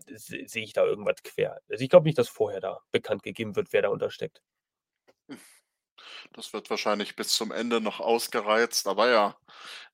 [0.06, 1.60] sehe ich da irgendwas quer.
[1.68, 4.42] Also ich glaube nicht, dass vorher da bekannt gegeben wird, wer da untersteckt.
[6.32, 9.36] Das wird wahrscheinlich bis zum Ende noch ausgereizt, aber ja,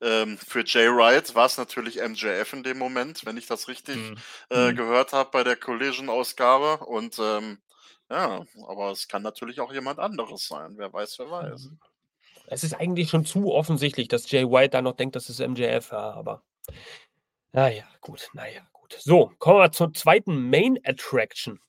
[0.00, 4.16] ähm, für Jay Wright war's natürlich MJF in dem Moment, wenn ich das richtig, Mhm.
[4.50, 4.76] äh, Mhm.
[4.76, 7.60] gehört habe bei der Collision-Ausgabe und, ähm,
[8.10, 10.74] ja, aber es kann natürlich auch jemand anderes sein.
[10.76, 11.62] Wer weiß, wer weiß.
[11.64, 11.78] Mhm.
[12.46, 15.92] Es ist eigentlich schon zu offensichtlich, dass Jay White da noch denkt, das ist MJF,
[15.92, 16.42] ja, aber
[17.52, 18.96] na ja, gut, na ja, gut.
[19.00, 21.60] So, kommen wir zur zweiten Main Attraction,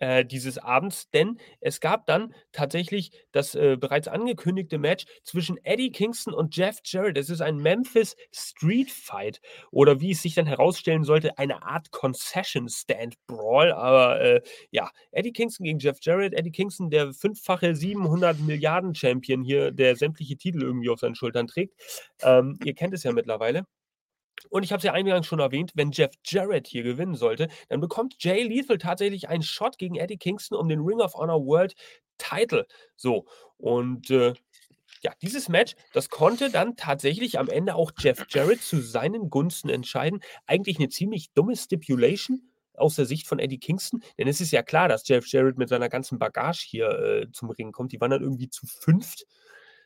[0.00, 5.90] äh, dieses Abends, denn es gab dann tatsächlich das, äh, bereits angekündigte Match zwischen Eddie
[5.90, 7.18] Kingston und Jeff Jarrett.
[7.18, 11.90] Es ist ein Memphis Street Fight oder wie es sich dann herausstellen sollte, eine Art
[11.90, 16.34] Concession Stand Brawl, aber, äh, ja, Eddie Kingston gegen Jeff Jarrett.
[16.34, 21.46] Eddie Kingston, der fünffache 700 Milliarden Champion hier, der sämtliche Titel irgendwie auf seinen Schultern
[21.46, 21.74] trägt.
[22.22, 23.64] Ähm, ihr kennt es ja mittlerweile.
[24.50, 27.80] Und ich habe es ja eingangs schon erwähnt, wenn Jeff Jarrett hier gewinnen sollte, dann
[27.80, 31.74] bekommt Jay Lethal tatsächlich einen Shot gegen Eddie Kingston um den Ring of Honor World
[32.18, 32.66] Title.
[32.96, 33.26] So,
[33.58, 34.34] und, äh,
[35.02, 39.70] ja, dieses Match, das konnte dann tatsächlich am Ende auch Jeff Jarrett zu seinen Gunsten
[39.70, 40.20] entscheiden.
[40.46, 42.42] Eigentlich 'ne ziemlich dumme Stipulation
[42.74, 45.68] aus der Sicht von Eddie Kingston, denn es ist ja klar, dass Jeff Jarrett mit
[45.68, 47.92] seiner ganzen Bagage hier, äh, zum Ring kommt.
[47.92, 49.24] Die waren dann irgendwie zu 5.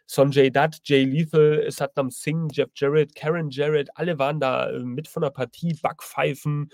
[0.06, 5.08] Sonjay Dutt, Jay Lethal, Satnam Singh, Jeff Jarrett, Karen Jarrett, alle waren da, äh, mit
[5.08, 6.70] von der Partie, Backpfeifen.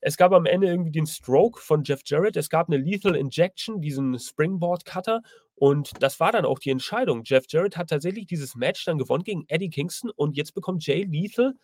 [0.00, 2.36] Es gab am Ende irgendwie den Stroke von Jeff Jarrett.
[2.36, 5.22] Es gab 'ne Lethal Injection, diesen Springboard Cutter
[5.56, 7.22] und das war dann auch die Entscheidung.
[7.24, 11.04] Jeff Jarrett hat tatsächlich dieses Match dann gewonnen gegen Eddie Kingston und jetzt bekommt Jay
[11.04, 11.54] Lethal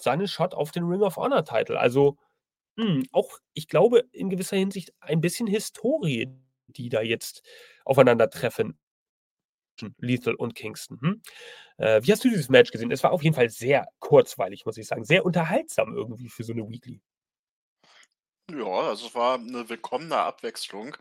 [0.00, 1.78] seinen Shot auf den Ring of Honor Title.
[1.80, 2.16] Also,
[2.78, 6.28] hm, auch, ich glaube, in gewisser Hinsicht ein bisschen Historie,
[6.68, 7.42] die da jetzt
[7.84, 8.78] aufeinandertreffen.
[9.98, 11.22] Lethal und Kingston, hm?
[11.78, 12.90] Äh, wie hast du dieses Match gesehen?
[12.92, 16.52] Es war auf jeden Fall sehr kurzweilig, muss ich sagen, sehr unterhaltsam irgendwie für so
[16.54, 17.00] 'ne Weekly.
[18.48, 20.96] Ja, also es war 'ne willkommene Abwechslung,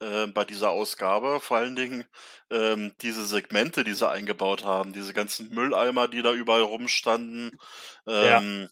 [0.00, 1.38] äh, bei dieser Ausgabe.
[1.40, 2.04] Vor allen Dingen,
[2.50, 7.56] ähm, diese Segmente, die sie eingebaut haben, diese ganzen Mülleimer, die da überall rumstanden,
[8.20, 8.42] Ja.
[8.42, 8.68] ähm,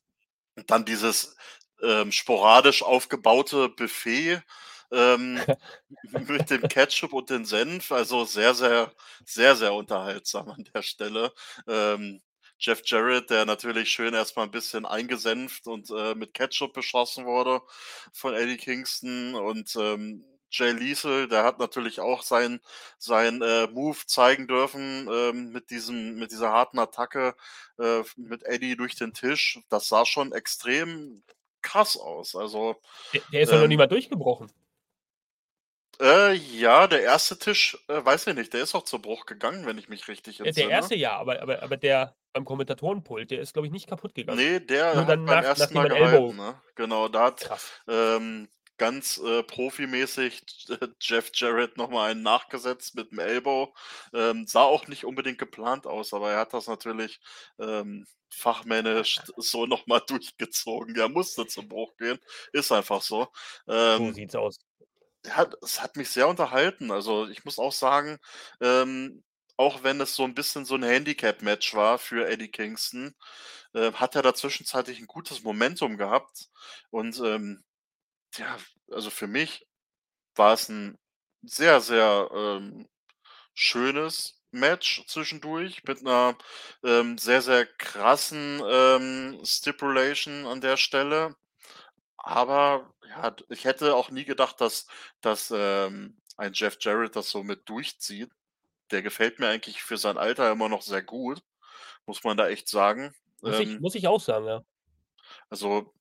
[0.56, 1.36] und dann dieses,
[1.82, 4.42] ähm, sporadisch aufgebaute Buffet,
[4.92, 5.40] ähm,
[6.28, 7.92] mit dem Ketchup und den Senf.
[7.92, 8.92] Also sehr, sehr
[9.24, 11.32] sehr, sehr unterhaltsam an der Stelle.
[11.68, 12.22] Ähm,
[12.58, 17.26] Jeff Jarrett, der natürlich schön erst mal 'n bisschen eingesenft und, äh, mit Ketchup beschossen
[17.26, 17.60] wurde
[18.12, 22.60] von Eddie Kingston und, ähm, Jay Lethal, der hat natürlich auch seinen
[22.98, 27.34] seinen, äh, Move zeigen dürfen, ähm, mit diesem mit dieser harten Attacke,
[27.78, 29.58] äh, mit Eddie durch den Tisch.
[29.68, 31.24] Das sah schon extrem
[31.62, 32.36] krass aus.
[32.36, 32.76] Also,
[33.12, 34.52] Der der ist doch noch nicht ähm mal durchgebrochen.
[36.00, 37.38] Äh, ja, der 1.
[37.38, 40.40] Tisch, äh, weiß ich nicht, der ist auch zu Bruch gegangen, wenn ich mich richtig
[40.44, 40.70] Äh, der entsinne.
[40.70, 40.94] 1.
[40.96, 44.44] ja, aber aber aber der beim Kommentatorenpult, der ist, glaube ich, nicht kaputt gegangen.
[44.44, 45.56] Ne, der Nur hat dann beim nach 1.
[45.56, 46.60] nachdem Mal gehalten, ne?
[46.74, 47.48] Genau, da hat,
[47.88, 53.72] ähm, ganz, äh, profimäßig J Jeff Jarrett noch mal einen nachgesetzt mit 'm Elbow.
[54.12, 57.20] Ähm, sah auch nicht unbedingt geplant aus, aber er hat das natürlich,
[57.60, 58.04] ähm,
[58.34, 60.94] fachmännisch so noch mal durchgezogen.
[60.94, 62.18] Der musste zu Bruch gehen,
[62.52, 63.28] ist einfach so.
[63.92, 64.58] So Ähm sieht's aus.
[65.26, 66.90] Ja, es hat mich sehr unterhalten.
[66.90, 68.18] Also, ich muss auch sagen,
[68.60, 69.22] ähm,
[69.56, 73.14] auch wenn es so 'n bisschen so 'n Handicap-Match war für Eddie Kingston,
[73.74, 76.48] äh, hat er da zwischenzeitlich 'n gutes Momentum gehabt
[76.90, 77.64] und, ähm,
[78.36, 78.58] ja,
[78.92, 79.66] also für mich
[80.36, 80.98] war es 'n
[81.42, 82.88] sehr, sehr, ähm,
[83.54, 86.38] schönes Match zwischendurch mit 'ner,
[86.84, 91.36] ähm, sehr, sehr krassen, ähm, Stipulation an der Stelle.
[92.26, 94.86] Aber ja, ich hätte auch nie gedacht, dass
[95.20, 98.30] dass, ähm, ein Jeff Jarrett das so mit durchzieht.
[98.90, 101.40] Der gefällt mir eigentlich für sein Alter immer noch sehr gut,
[102.06, 103.14] muss man da echt sagen.
[103.40, 104.62] Muss ich Ähm muss ich auch sagen, ja.
[105.50, 105.94] Also,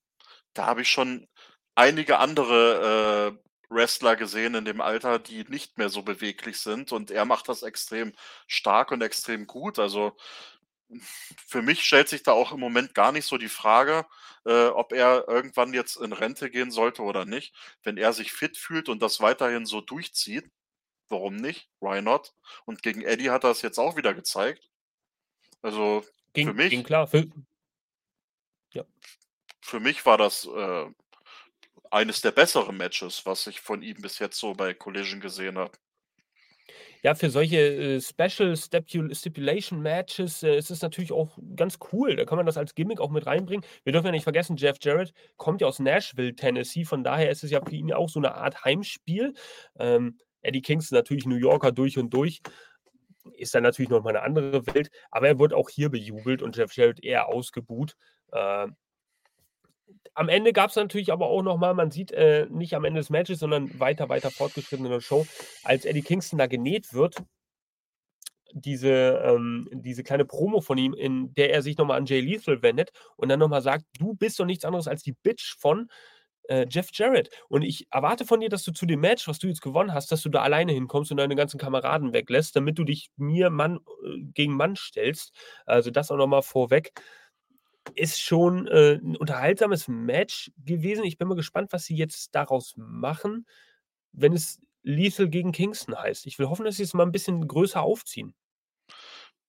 [0.54, 1.28] da habe ich schon
[1.76, 7.12] einige andere, äh, Wrestler gesehen in dem Alter, die nicht mehr so beweglich sind und
[7.12, 8.14] er macht das extrem
[8.48, 9.80] stark und extrem gut.
[9.80, 10.16] Also,
[11.48, 14.06] für mich stellt sich da auch im Moment gar nicht so die Frage,
[14.46, 17.56] äh, ob er irgendwann jetzt in Rente gehen sollte oder nicht.
[17.84, 20.50] Wenn er sich fit fühlt und das weiterhin so durchzieht,
[21.10, 21.70] warum nicht?
[21.80, 22.34] Why not?
[22.66, 24.70] Und gegen Eddie hat er's jetzt auch wieder gezeigt.
[25.62, 27.28] Also, für Ging ging mich klar, für
[28.74, 28.84] Ja.
[29.62, 30.86] für mich war das, äh,
[31.92, 35.72] eines der besseren Matches, was ich von ihm bis jetzt so bei Collision gesehen habe.
[37.06, 37.58] Ja, für solche,
[37.98, 42.16] äh, Special Stipulation Matches, äh, ist es natürlich auch ganz cool.
[42.16, 43.64] Da kann man das als Gimmick auch mit reinbringen.
[43.84, 47.44] Wir dürfen ja nicht vergessen, Jeff Jarrett kommt ja aus Nashville, Tennessee, von daher ist
[47.44, 49.36] es ja für ihn auch so 'ne Art Heimspiel.
[49.78, 52.42] Ähm, Eddie Kingston natürlich New Yorker durch und durch.
[53.38, 56.58] Ist dann natürlich noch mal 'ne andere Welt, aber er wird auch hier bejubelt und
[56.58, 57.96] Jeff Jarrett eher ausgebuht.
[58.34, 58.76] Ähm
[60.14, 63.10] am Ende gab's natürlich aber auch noch mal man sieht, äh, nicht am Ende des
[63.10, 65.26] Matches, sondern weiter, weiter fortgeschritten in der Show,
[65.64, 67.16] als Eddie Kingston da genäht wird
[68.56, 72.62] diese, ähm, diese kleine Promo von ihm, in der er sich nochmal an Jay Lethal
[72.62, 75.90] wendet und dann nochmal sagt, du bist doch nichts anderes als die Bitch von
[76.48, 77.30] äh, Jeff Jarrett.
[77.50, 80.12] Und ich erwarte von dir, dass du zu dem Match, was du jetzt gewonnen hast,
[80.12, 83.80] dass du da alleine hinkommst und deine ganzen Kameraden weglässt, damit du dich mir Mann
[84.06, 85.34] äh, gegen Mann stellst.
[85.66, 86.94] Also das auch nochmal vorweg.
[87.94, 91.04] Ist schon äh, ein unterhaltsames Match gewesen.
[91.06, 93.46] Ich bin mal gespannt, was sie jetzt daraus machen,
[94.12, 96.26] wenn es Lethal gegen Kingston heißt.
[96.26, 98.36] Ich will hoffen, dass sie es mal ein bisschen größer aufziehen.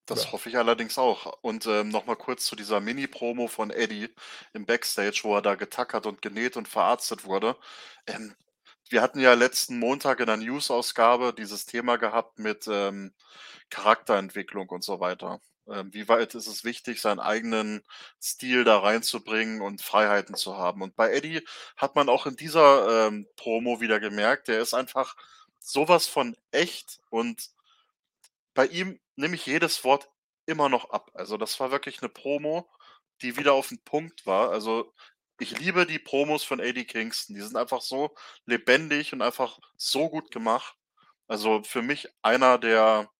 [0.07, 0.33] Das Ja.
[0.33, 1.27] hoffe ich allerdings auch.
[1.43, 4.09] Und ähm, noch kurz zu dieser Mini-Promo von Eddie
[4.53, 7.57] im Backstage, wo er da getackert und genäht und verarztet wurde.
[8.07, 8.37] Ähm,
[8.89, 13.15] wir hatten ja letzten Montag in der News-Ausgabe dieses Thema gehabt mit ähm,
[13.71, 15.41] Charakterentwicklung und so weiter.
[15.69, 17.83] Ähm, wie weit ist es wichtig, seinen eigenen
[18.23, 20.83] Stil da reinzubringen und Freiheiten zu haben?
[20.83, 21.43] Und bei Eddie
[21.77, 25.17] hat man auch in dieser ähm, Promo wieder gemerkt, der ist einfach
[25.61, 27.51] sowas von echt und
[28.55, 30.09] bei ihm nehme ich jedes Wort
[30.47, 31.11] immer noch ab.
[31.15, 32.69] Also, das war wirklich eine Promo,
[33.23, 34.51] die wieder auf 'n Punkt war.
[34.51, 34.93] Also,
[35.39, 37.35] ich liebe die Promos von Eddie Kingston.
[37.37, 38.15] Die sind einfach so
[38.47, 40.77] lebendig und einfach so gut gemacht.
[41.29, 43.11] Also, für mich einer der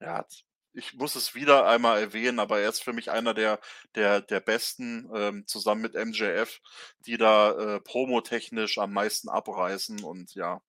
[0.00, 0.26] ja,
[0.74, 3.60] ich muss es wieder einmal erwähnen, aber er ist für mich einer der
[3.94, 6.60] der der Besten, ähm, zusammen mit MJF,
[7.06, 10.62] die da, äh, promotechnisch am meisten abreißen und ja.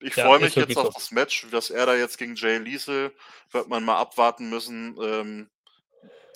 [0.00, 0.92] Ich Ja, freue mich jetzt auf so.
[0.92, 3.14] das Match, was er da jetzt gegen Jay Lethal
[3.50, 5.50] wird man mal abwarten müssen, ähm,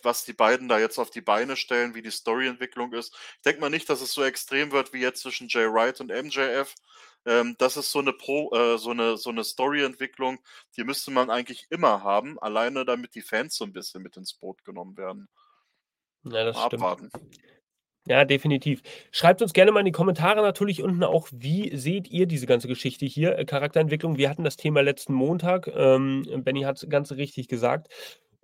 [0.02, 3.14] was die beiden da jetzt auf die Beine stellen, wie die Storyentwicklung ist.
[3.36, 6.10] Ich denke mal nicht, dass es so extrem wird wie jetzt zwischen Jay Wright und
[6.12, 6.74] MJF.
[7.26, 10.38] Ähm, das ist so 'ne Pro äh, so 'ne so 'ne Storyentwicklung,
[10.76, 14.34] die müsste man eigentlich immer haben, alleine damit die Fans so 'n bisschen mit ins
[14.34, 15.28] Boot genommen werden.
[16.24, 16.88] Ja, das Mal stimmt.
[16.88, 17.10] abwarten.
[18.08, 18.82] Ja, definitiv.
[19.10, 22.68] Schreibt uns gerne mal in die Kommentare natürlich unten auch, wie seht ihr diese ganze
[22.68, 24.16] Geschichte hier, äh, Charakterentwicklung?
[24.16, 25.66] Wir hatten das Thema letzten Montag.
[25.74, 27.88] Ähm, Benny hat's ganz richtig gesagt.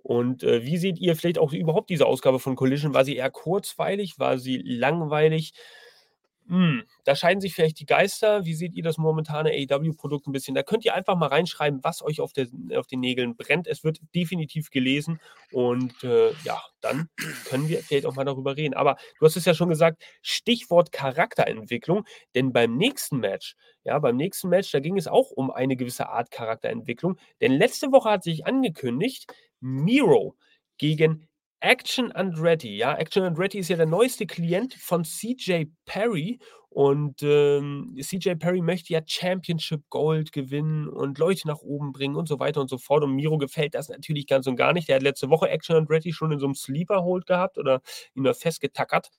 [0.03, 2.93] Und, äh, wie seht ihr vielleicht auch überhaupt diese Ausgabe von Collision?
[2.93, 4.19] War sie eher kurzweilig?
[4.19, 5.53] War sie langweilig?
[6.49, 8.43] Hm, da scheiden sich vielleicht die Geister.
[8.45, 10.55] Wie seht ihr das momentane AEW-Produkt 'n bisschen?
[10.55, 13.65] Da könnt ihr einfach mal reinschreiben, was euch auf der auf den Nägeln brennt.
[13.67, 15.19] Es wird definitiv gelesen
[15.53, 17.07] und, äh, ja, dann
[17.45, 18.73] können wir vielleicht auch mal darüber reden.
[18.73, 22.03] Aber du hast es ja schon gesagt, Stichwort Charakterentwicklung,
[22.35, 26.07] denn beim nächsten Match ja, beim nächsten Match, da ging es auch um eine gewisse
[26.09, 29.25] Art Charakterentwicklung, denn letzte Woche hat sich angekündigt,
[29.59, 30.35] Miro
[30.77, 31.27] gegen
[31.63, 32.75] Action Andretti.
[32.75, 38.59] Ja, Action Andretti ist ja der neueste Klient von CJ Perry und, ähm, CJ Perry
[38.61, 42.77] möchte ja Championship Gold gewinnen und Leute nach oben bringen und so weiter und so
[42.77, 43.03] fort.
[43.03, 44.89] Und Miro gefällt das natürlich ganz und gar nicht.
[44.89, 47.81] Der hat letzte Woche Action Andretti schon in so 'nem Sleeper Hold gehabt oder
[48.13, 49.09] ihn da festgetackert.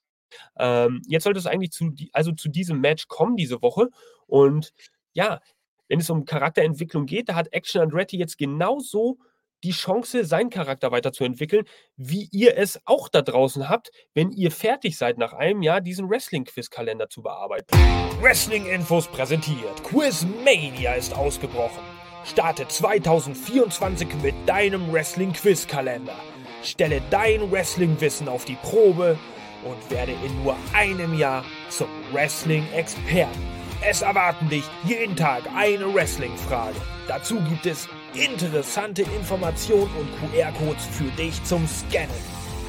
[0.59, 3.89] Ähm, jetzt sollte es eigentlich zu die also zu diesem Match kommen diese Woche.
[4.27, 4.73] Und
[5.15, 5.41] ja,
[5.89, 9.19] wenn es um Charakterentwicklung geht, da hat Action Andretti jetzt genauso
[9.65, 11.65] die Chance, seinen Charakter weiterzuentwickeln,
[11.97, 16.09] wie ihr es auch da draußen habt, wenn ihr fertig seid, nach einem Jahr diesen
[16.09, 17.77] Wrestling-Quizkalender zu bearbeiten.
[18.21, 19.83] Wrestling-Infos präsentiert.
[19.83, 21.83] Quizmania ist ausgebrochen.
[22.25, 26.17] Starte 2024 mit deinem Wrestling-Quizkalender.
[26.63, 29.19] Stelle dein Wrestling-Wissen auf die Probe
[29.65, 33.43] und werde in nur einem Jahr zum Wrestling-Experten.
[33.87, 36.77] Es erwarten dich jeden Tag eine Wrestling-Frage.
[37.07, 42.11] Dazu gibt es interessante Informationen und QR-Codes für dich zum Scannen.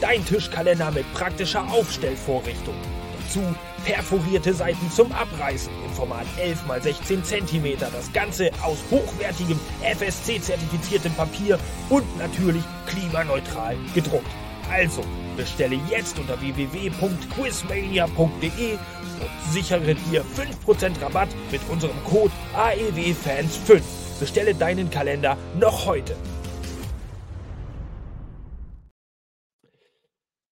[0.02, 2.76] Dein Tischkalender mit praktischer Aufstellvorrichtung.
[3.26, 3.42] Dazu
[3.84, 7.78] perforierte Seiten zum Abreißen im Format 11 x 16 cm.
[7.80, 14.32] Das Ganze aus hochwertigem FSC-zertifiziertem Papier und natürlich klimaneutral gedruckt.
[14.72, 15.04] Also
[15.38, 18.80] bestelle jetzt unter www.quizmania.de und
[19.52, 20.24] sichere dir
[20.68, 24.05] 5% Rabatt mit unserem Code AEWFans5.
[24.20, 26.16] Bestelle deinen Kalender noch heute.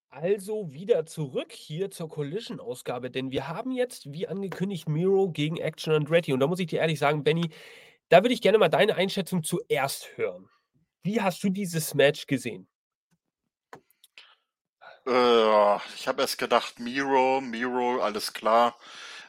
[0.09, 5.93] Also wieder zurück hier zur Collision-Ausgabe, denn wir haben jetzt, wie angekündigt, Miro gegen Action
[5.93, 6.31] Andretti.
[6.31, 7.49] Und da muss ich dir ehrlich sagen, Benny,
[8.09, 10.49] da würde ich gerne mal deine Einschätzung zuerst hören.
[11.01, 12.67] Wie hast du dieses Match gesehen?
[15.05, 18.77] Äh, ich habe erst gedacht, Miro, Miro, alles klar.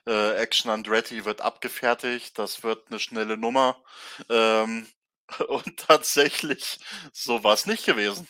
[0.06, 3.82] Äh, Action Andretti wird abgefertigt, das wird eine schnelle Nummer.
[4.28, 4.86] Ähm,
[5.48, 6.78] und tatsächlich,
[7.12, 8.28] so war es nicht gewesen.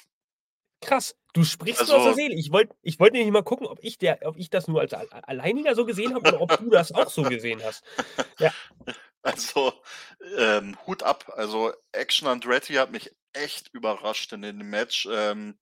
[0.80, 2.34] Krass, du sprichst mir aus der Also Seele.
[2.34, 4.92] Ich wollte ich wollte nämlich mal gucken, ob ich der ob ich das nur als
[4.92, 7.84] Al Alleiniger so gesehen habe oder ob du das auch so gesehen hast.
[8.38, 8.52] Ja.
[9.26, 9.72] Also,
[10.36, 11.32] ähm, Hut ab.
[11.34, 15.08] Also, Action Andretti hat mich echt überrascht in dem Match.
[15.10, 15.58] Ähm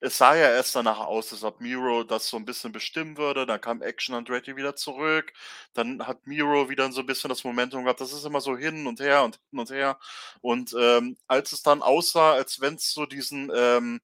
[0.00, 3.46] es sah ja erst danach aus, als ob Miro das so 'n bisschen bestimmen würde.
[3.46, 5.32] Dann kam Action Andretti wieder zurück.
[5.74, 8.00] Dann hat Miro wieder so 'n bisschen das Momentum gehabt.
[8.00, 9.98] Das ist immer so hin und her und hin und her.
[10.42, 14.00] Und, ähm, als es dann aussah, als wenn's zu diesen, ähm,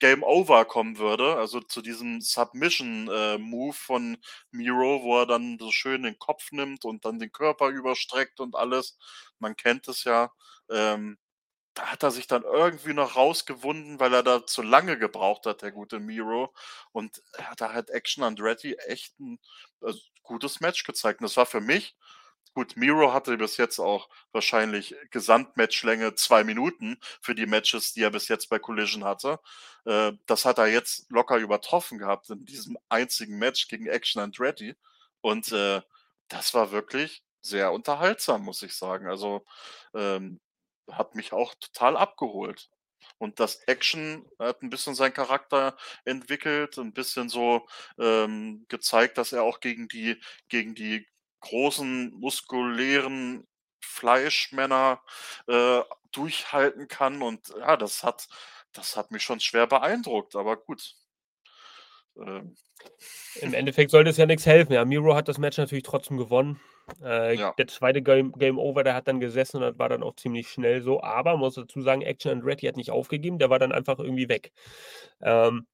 [0.00, 3.38] Game Over kommen würde, also zu diesem Submission, äh,
[3.72, 4.18] von
[4.50, 8.56] Miro, wo er dann so schön den Kopf nimmt und dann den Körper überstreckt und
[8.56, 8.98] alles.
[9.38, 10.32] Man kennt es ja.
[10.70, 11.18] Ähm,
[11.74, 15.62] da hat er sich dann irgendwie noch rausgewunden, weil er da zu lange gebraucht hat,
[15.62, 16.54] der gute Miro.
[16.92, 17.22] Und
[17.56, 19.38] da hat Action Andretti echt 'n,
[19.82, 21.20] äh, gutes Match gezeigt.
[21.20, 21.96] Und das war für mich
[22.54, 28.10] gut, Miro hatte bis jetzt auch wahrscheinlich Gesamtmatchlänge 2 Minuten für die Matches, die er
[28.10, 29.40] bis jetzt bei Collision hatte.
[29.86, 34.74] Äh, das hat er jetzt locker übertroffen gehabt in diesem einzigen Match gegen Action Andretti.
[35.22, 35.80] Und, äh,
[36.28, 39.08] das war wirklich sehr unterhaltsam, muss ich sagen.
[39.08, 39.44] Also,
[39.94, 40.40] ähm,
[40.90, 42.70] hat mich auch total abgeholt.
[43.18, 47.66] Und das Action hat 'n bisschen seinen Charakter entwickelt, 'n bisschen so,
[47.98, 51.06] ähm, gezeigt, dass er auch gegen die gegen die
[51.40, 53.46] großen muskulären
[53.84, 55.02] Fleischmänner,
[55.48, 57.22] äh, durchhalten kann.
[57.22, 58.28] Und ja, das hat
[58.72, 60.94] das hat mich schon schwer beeindruckt, aber gut.
[62.16, 62.56] Ähm.
[63.36, 64.72] Im Endeffekt sollte es ja nix helfen.
[64.74, 66.60] Ja, Miro hat das Match natürlich trotzdem gewonnen.
[67.02, 67.54] Äh, Ja.
[67.58, 68.02] der 2.
[68.02, 71.02] Game Game Over, der hat dann gesessen und das war dann auch ziemlich schnell so.
[71.02, 74.28] Aber man muss dazu sagen, Action Andretti hat nicht aufgegeben, der war dann einfach irgendwie
[74.28, 74.52] weg.
[75.22, 75.66] Ähm,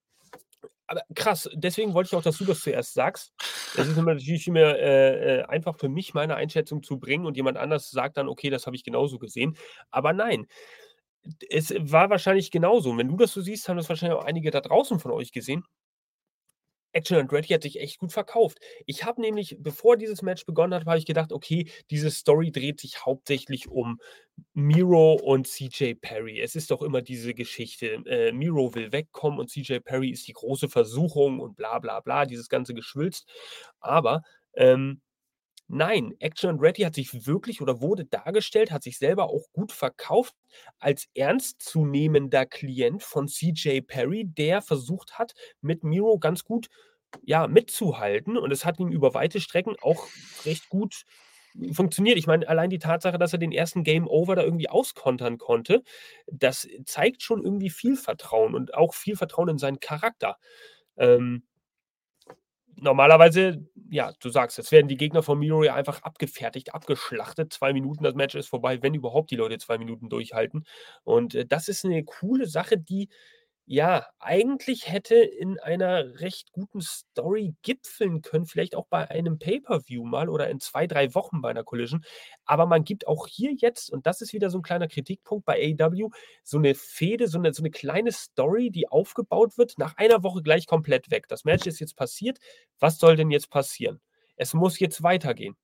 [0.86, 3.32] aber krass, deswegen wollte ich auch, dass du das zuerst sagst.
[3.74, 7.36] Es ist immer natürlich immer, äh, äh, einfach für mich, meine Einschätzung zu bringen und
[7.36, 9.56] jemand anders sagt dann: „Okay, das habe ich genauso gesehen.“
[9.90, 10.46] Aber nein,
[11.50, 12.90] es war wahrscheinlich genauso.
[12.90, 15.32] Und wenn du das so siehst, haben das wahrscheinlich auch einige da draußen von euch
[15.32, 15.64] gesehen.
[16.92, 18.58] Action Andretti hat sich echt gut verkauft.
[18.86, 22.80] Ich habe nämlich, bevor dieses Match begonnen hat, habe ich gedacht: „Okay, diese Story dreht
[22.80, 24.00] sich hauptsächlich um
[24.54, 29.50] Miro und CJ Perry.“ Es ist doch immer diese Geschichte, äh, Miro will wegkommen und
[29.50, 33.28] CJ Perry ist die große Versuchung und bla bla bla, dieses ganze Geschwülst.
[33.80, 34.22] Aber,
[34.54, 35.00] ähm,
[35.68, 40.34] nein, Action Andretti hat sich wirklich oder wurde dargestellt, hat sich selber auch gut verkauft
[40.78, 46.68] als ernstzunehmender Klient von CJ Perry, der versucht hat, mit Miro ganz gut,
[47.22, 48.36] ja, mitzuhalten.
[48.36, 50.06] Und es hat ihm über weite Strecken auch
[50.44, 51.04] recht gut
[51.72, 52.18] funktioniert.
[52.18, 53.84] Ich meine, allein die Tatsache, dass er den 1.
[53.84, 55.82] Game Over da irgendwie auskontern konnte,
[56.26, 60.36] das zeigt schon irgendwie viel Vertrauen und auch viel Vertrauen in seinen Charakter.
[60.96, 61.44] Ähm
[62.80, 67.52] normalerweise, ja, du sagst es, werden die Gegner von Miro einfach abgefertigt, abgeschlachtet.
[67.52, 70.64] 2 Minuten, das Match ist vorbei, wenn überhaupt die Leute 2 Minuten durchhalten.
[71.04, 73.08] Und, äh, das ist 'ne coole Sache, die,
[73.68, 80.04] ja, eigentlich hätte in einer recht guten Story gipfeln können, vielleicht auch bei einem Pay-per-View
[80.04, 82.04] mal oder in 2, 3 Wochen bei 'ner Collision.
[82.46, 85.56] Aber man gibt auch hier jetzt und das ist wieder so 'n kleiner Kritikpunkt bei
[85.78, 86.10] AEW,
[86.44, 90.42] so 'ne Fehde, so 'ne so 'ne kleine Story, die aufgebaut wird, nach einer Woche
[90.42, 91.26] gleich komplett weg.
[91.28, 92.38] Das Match ist jetzt passiert.
[92.80, 94.00] Was soll denn jetzt passieren?
[94.36, 95.56] Es muss jetzt weitergehen.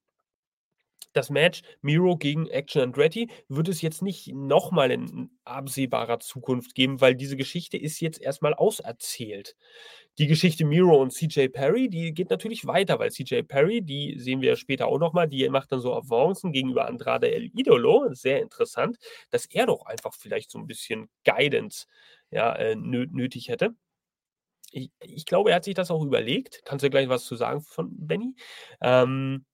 [1.12, 6.74] Das Match Miro gegen Action Andretti wird es jetzt nicht noch mal in absehbarer Zukunft
[6.74, 9.54] geben, weil diese Geschichte ist jetzt erst mal auserzählt.
[10.18, 14.40] Die Geschichte Miro und CJ Perry, die geht natürlich weiter, weil CJ Perry, die sehen
[14.40, 18.08] wir später auch noch mal, die macht dann so Avancen gegenüber Andrade El Idolo.
[18.12, 18.96] Sehr interessant,
[19.30, 21.86] dass er doch einfach vielleicht so 'n bisschen Guidance,
[22.30, 23.74] ja, äh, nö nötig hätte.
[24.74, 26.62] I ich glaube, er hat sich das auch überlegt.
[26.64, 28.34] Kannst du gleich was zu sagen von Benny.
[28.82, 29.44] Ähm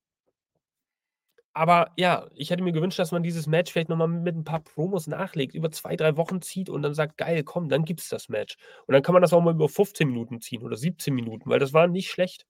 [1.54, 4.44] aber ja, ich hätte mir gewünscht, dass man dieses Match vielleicht noch mal mit 'n
[4.44, 8.08] paar Promos nachlegt, über 2, 3 Wochen zieht und dann sagt: „Geil, komm, dann gibt's
[8.08, 11.14] das Match.“ Und dann kann man das auch mal über 15 Minuten ziehen oder 17
[11.14, 12.44] Minuten, weil das war nicht schlecht.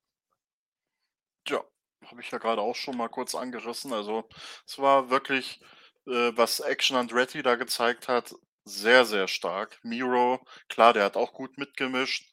[1.49, 1.65] Ja,
[2.07, 3.93] habe ich ja grade auch schon mal kurz angerissen.
[3.93, 4.29] Also,
[4.67, 5.61] es war wirklich,
[6.07, 8.35] äh, was Action Andretti da gezeigt hat,
[8.67, 9.79] sehr, sehr stark.
[9.83, 12.27] Miro, klar, der hat auch gut mitgemischt.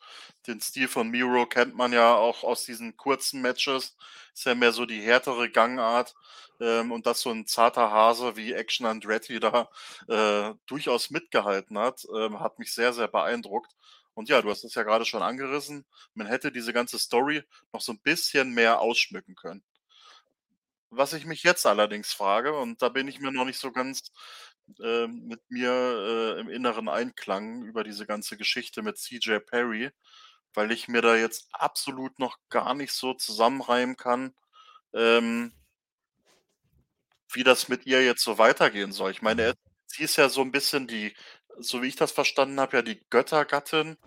[0.46, 3.96] Den Stil von Miro kennt man ja auch aus diesen kurzen Matches.
[4.34, 6.13] Ist ja mehr so die härtere Gangart,
[6.60, 9.70] ähm, und dass so 'n zarter Hase wie Action Andretti da,
[10.10, 13.72] äh, durchaus mitgehalten hat, ähm, hat mich sehr, sehr beeindruckt.
[14.13, 15.86] Und ja, du hast es ja grade schon angerissen.
[16.13, 19.62] Man hätte diese ganze Story noch so 'n bisschen mehr ausschmücken können.
[20.92, 24.04] Was ich mich jetzt allerdings frage, und da bin ich mir noch nicht so ganz,
[24.84, 25.72] ähm, mit mir,
[26.38, 29.92] äh, im inneren Einklang über diese ganze Geschichte mit CJ Perry,
[30.54, 34.34] weil ich mir da jetzt absolut noch gar nicht so zusammenreimen kann,
[34.94, 35.54] ähm
[37.34, 39.12] wie das mit ihr jetzt so weitergehen soll.
[39.12, 39.54] Ich meine,
[39.86, 41.15] sie ist ja so 'n bisschen die
[41.60, 43.98] so wie ich das verstanden habe, ja die Göttergattin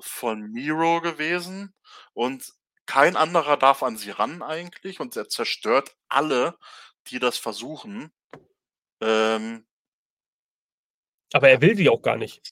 [0.00, 1.74] von Miro gewesen
[2.14, 2.52] und
[2.86, 6.58] kein anderer darf an sie ran eigentlich und er zerstört alle,
[7.08, 8.12] die das versuchen.
[9.00, 9.64] Ähm
[11.34, 12.42] Aber er will sie auch gar nicht.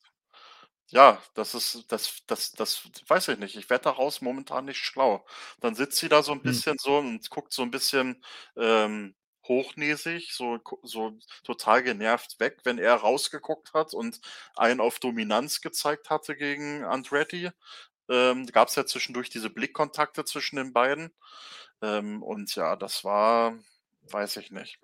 [0.92, 3.56] Ja, das ist das das das weiß ich nicht.
[3.56, 5.24] Ich werde daraus momentan nicht schlau.
[5.60, 6.60] Dann sitzt sie da so 'n Hm.
[6.60, 8.24] bisschen so und guckt so 'n bisschen,
[8.56, 9.14] ähm,
[9.46, 11.12] hochnäsig, so so
[11.44, 14.20] total genervt weg, wenn er rausgeguckt hat und
[14.56, 17.50] einen auf Dominanz gezeigt hatte gegen Andretti.
[18.10, 21.12] Ähm, gab's ja zwischendurch diese Blickkontakte zwischen den beiden.
[21.82, 23.54] Ähm, und ja, das war
[24.10, 24.80] weiß ich nicht.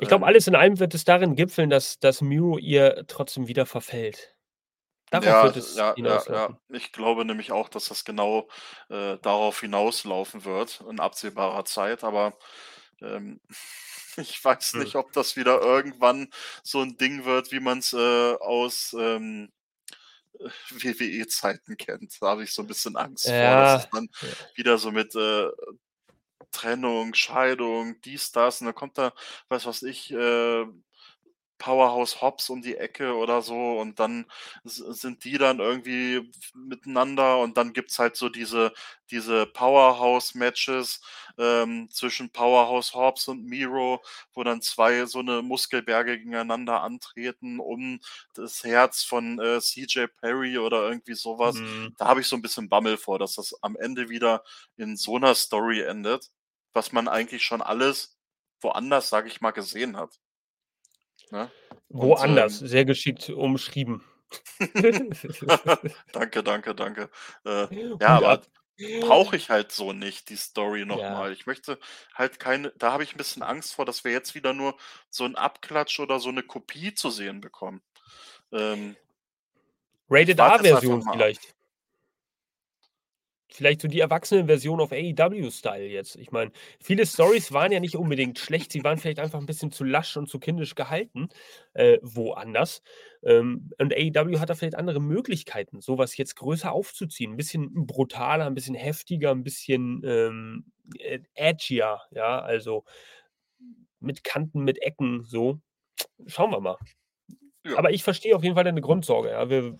[0.00, 3.48] Ich glaube, Ähm alles in allem wird es darin gipfeln, dass dass Miro ihr trotzdem
[3.48, 4.36] wieder verfällt.
[5.10, 6.50] Darauf Ja, wird es ja, ja, ja.
[6.50, 6.60] hinauslaufen.
[6.68, 8.48] Ich glaube nämlich auch, dass das genau,
[8.90, 12.34] äh, darauf hinauslaufen wird in absehbarer Zeit, aber,
[13.00, 13.40] ähm,
[14.18, 14.78] ich weiß Hm.
[14.78, 16.28] nicht, ob das wieder irgendwann
[16.64, 19.52] so 'n Ding wird, wie man's, äh, aus, ähm,
[20.40, 22.16] äh, WWE-Zeiten kennt.
[22.22, 24.50] Da habe ich so 'n bisschen Angst vor, dass es Ja, dann ja.
[24.56, 25.48] wieder so mit, äh,
[26.52, 28.60] Trennung, Scheidung, dies, das.
[28.60, 29.12] Und dann kommt da,
[29.48, 30.66] weiß was ich, äh,
[31.58, 34.26] Powerhouse Hobbs um die Ecke oder so und dann
[34.64, 38.72] sind die dann irgendwie miteinander und dann gibt's halt so diese
[39.10, 41.00] diese Powerhouse-Matches,
[41.38, 44.02] ähm, zwischen Powerhouse Hobbs und Miro,
[44.34, 48.00] wo dann 2 so 'ne Muskelberge gegeneinander antreten um
[48.34, 51.62] das Herz von, äh, CJ Perry oder irgendwie so was.
[51.62, 51.96] Mhm.
[51.98, 54.42] Da habe ich so 'n bisschen Bammel vor, dass das am Ende wieder
[54.76, 56.30] in so 'ner Story endet,
[56.72, 58.16] was man eigentlich schon alles
[58.60, 60.16] woanders, sage ich mal, gesehen hat.
[61.32, 61.50] Ne?
[61.90, 64.02] Woanders, ähm sehr geschickt umschrieben.
[66.12, 67.10] Danke, danke, danke.
[67.44, 67.68] Äh,
[68.00, 68.46] ja, aber ab.
[69.00, 71.26] brauche ich halt so nicht die Story noch Ja.
[71.32, 71.78] Ich möchte
[72.14, 74.76] halt keine da habe ich 'n bisschen Angst vor, dass wir jetzt wieder nur
[75.10, 77.82] so 'n Abklatsch oder so 'ne Kopie zu sehen bekommen.
[78.52, 78.96] Ähm
[81.02, 81.32] mal ab.
[81.32, 81.55] vielleicht.
[83.56, 86.16] Vielleicht so die Erwachsenenversion auf AEW-Style jetzt.
[86.16, 88.70] Ich meine, viele Storys waren ja nicht unbedingt schlecht.
[88.70, 91.30] Sie waren vielleicht einfach 'n bisschen zu lasch und zu kindisch gehalten,
[91.72, 92.82] äh, woanders.
[93.22, 97.32] Ähm, und AEW hat da vielleicht andere Möglichkeiten, so was jetzt größer aufzuziehen.
[97.32, 100.66] 'N bisschen brutaler, 'n bisschen heftiger, 'n bisschen, ähm,
[100.98, 102.84] äh, edgier, ja, also
[104.02, 105.60] mit Kanten, mit Ecken so.
[106.26, 106.78] Schauen wir mal.
[107.64, 107.78] Ja.
[107.78, 109.50] Aber ich verstehe auf jeden Fall deine Grundsorge, ja.
[109.50, 109.76] Wir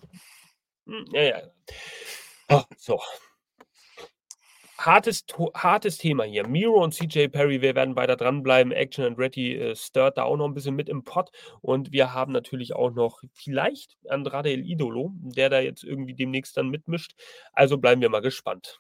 [0.87, 1.43] hm, ja, ja.
[2.49, 3.01] Ah, so.
[4.79, 5.25] Hartes
[5.55, 6.47] hartes Thema hier.
[6.47, 8.73] Miro und CJ Perry, wir werden weiter dranbleiben.
[8.73, 11.31] Action Andretti, äh, stirrt da auch noch 'n bisschen mit im Pott.
[11.63, 16.57] Und wir haben natürlich auch noch vielleicht Andrade El Idolo, der da jetzt irgendwie demnächst
[16.59, 17.15] dann mitmischt.
[17.53, 18.79] Also bleiben wir mal gespannt.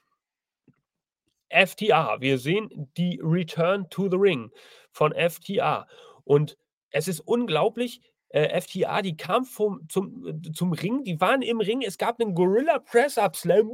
[1.51, 2.16] FTR.
[2.20, 4.51] Wir sehen die Return to the Ring
[4.90, 5.86] von FTR.
[6.24, 6.57] Und
[6.90, 11.61] es ist unglaublich, äh, FTR, die kamen vom zum äh, zum Ring, die waren im
[11.61, 11.82] Ring.
[11.82, 13.70] Es gab 'nen Gorilla Press-Up Slam.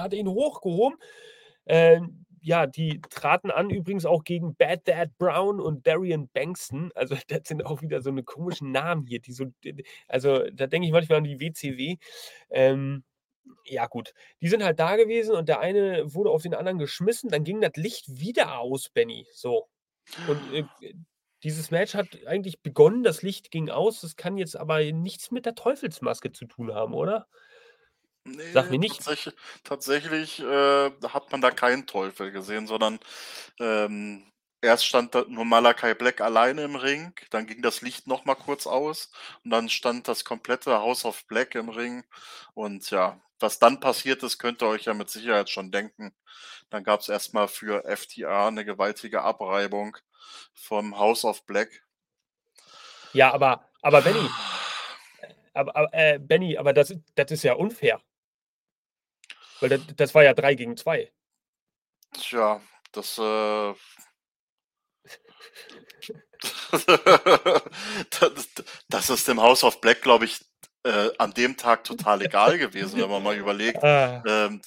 [0.00, 0.98] Hat ihn hochgehoben.
[1.66, 6.90] Ähm, ja, die traten an übrigens auch gegen Bad Dad Brown und Darian Bankston.
[6.94, 9.46] Also, das sind auch wieder so 'ne komischen Namen hier, die so
[10.08, 11.96] also, da denke ich manchmal an die WCW.
[12.50, 13.04] Ähm,
[13.66, 17.30] ja gut, die sind halt da gewesen und der eine wurde auf den anderen geschmissen,
[17.30, 19.68] dann ging das Licht wieder aus, Benny, so.
[20.24, 20.64] Und, äh,
[21.44, 24.00] dieses Match hat eigentlich begonnen, das Licht ging aus.
[24.02, 27.26] Das kann jetzt aber nichts mit der Teufelsmaske zu tun haben, oder?
[28.52, 33.00] Sag Ne, mir nicht tatsächlich tatsächlich, äh, hat man da keinen Teufel gesehen, sondern,
[33.60, 34.30] ähm,
[34.62, 38.66] erst stand nur Malakai Black alleine im Ring, dann ging das Licht noch mal kurz
[38.66, 39.10] aus
[39.44, 42.04] und dann stand das komplette House of Black im Ring.
[42.54, 46.14] Und ja, was dann passiert ist, könnt ihr euch ja mit Sicherheit schon denken.
[46.70, 49.96] Dann gab's erst mal für FTR 'ne gewaltige Abreibung
[50.54, 51.82] vom House of Black.
[53.14, 54.38] Ja, aber aber Benny
[55.54, 58.00] aber aber, äh, Benny, aber das das ist ja unfair.
[59.62, 61.10] Weil das das war ja 3 gegen 2.
[62.14, 62.60] Tja,
[62.90, 63.74] das, äh
[68.10, 68.48] da das
[68.88, 70.44] das ist dem House of Black, glaube ich,
[70.84, 74.22] äh, an dem Tag total egal gewesen, wenn man mal überlegt, Ah.
[74.26, 74.60] ähm,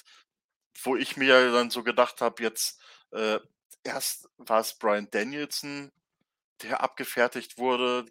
[0.82, 2.80] wo ich mir dann so gedacht habe, jetzt,
[3.12, 3.38] äh,
[3.84, 5.92] erst war's Bryan Danielson,
[6.62, 8.06] der abgefertigt wurde,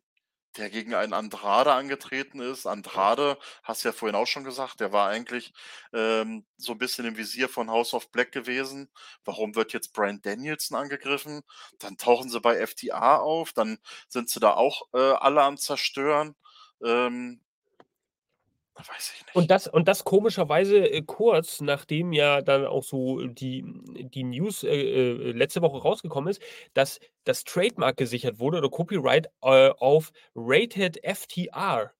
[0.57, 2.65] der gegen einen Andrade angetreten ist.
[2.65, 5.53] Andrade, hast du ja vorhin auch schon gesagt, der war eigentlich,
[5.93, 8.89] ähm, so 'n bisschen im Visier von House of Black gewesen.
[9.25, 11.41] Warum wird jetzt Bryan Danielson angegriffen?
[11.79, 13.77] Dann tauchen sie bei FTR auf, dann
[14.07, 16.35] sind sie da auch, äh, alle am Zerstören.
[16.83, 17.41] Ähm
[18.83, 19.51] weiß ich Und nicht.
[19.51, 24.69] das und das komischerweise, äh, kurz nachdem ja dann auch so die die News, äh,
[24.69, 26.41] äh, letzte Woche rausgekommen ist,
[26.73, 31.91] dass das Trademark gesichert wurde oder Copyright, äh, auf Rated FTR.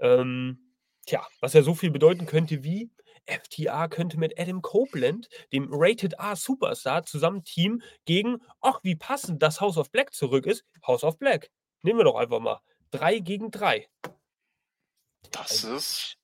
[0.00, 0.58] Ähm,
[1.06, 2.90] tja, was ja so viel bedeuten könnte wie:
[3.26, 9.78] FTR könnte mit Adam Copeland, dem Rated-R-Superstar, zusammen teamen gegen ach, wie passend, dass House
[9.78, 11.50] of Black zurück ist, House of Black.
[11.82, 12.60] Nehmen wir doch einfach mal
[12.92, 13.88] 3 gegen 3.
[15.32, 16.16] Das Also ist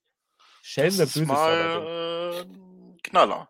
[0.63, 3.49] Schelm, Das ist mal, äh, Knaller.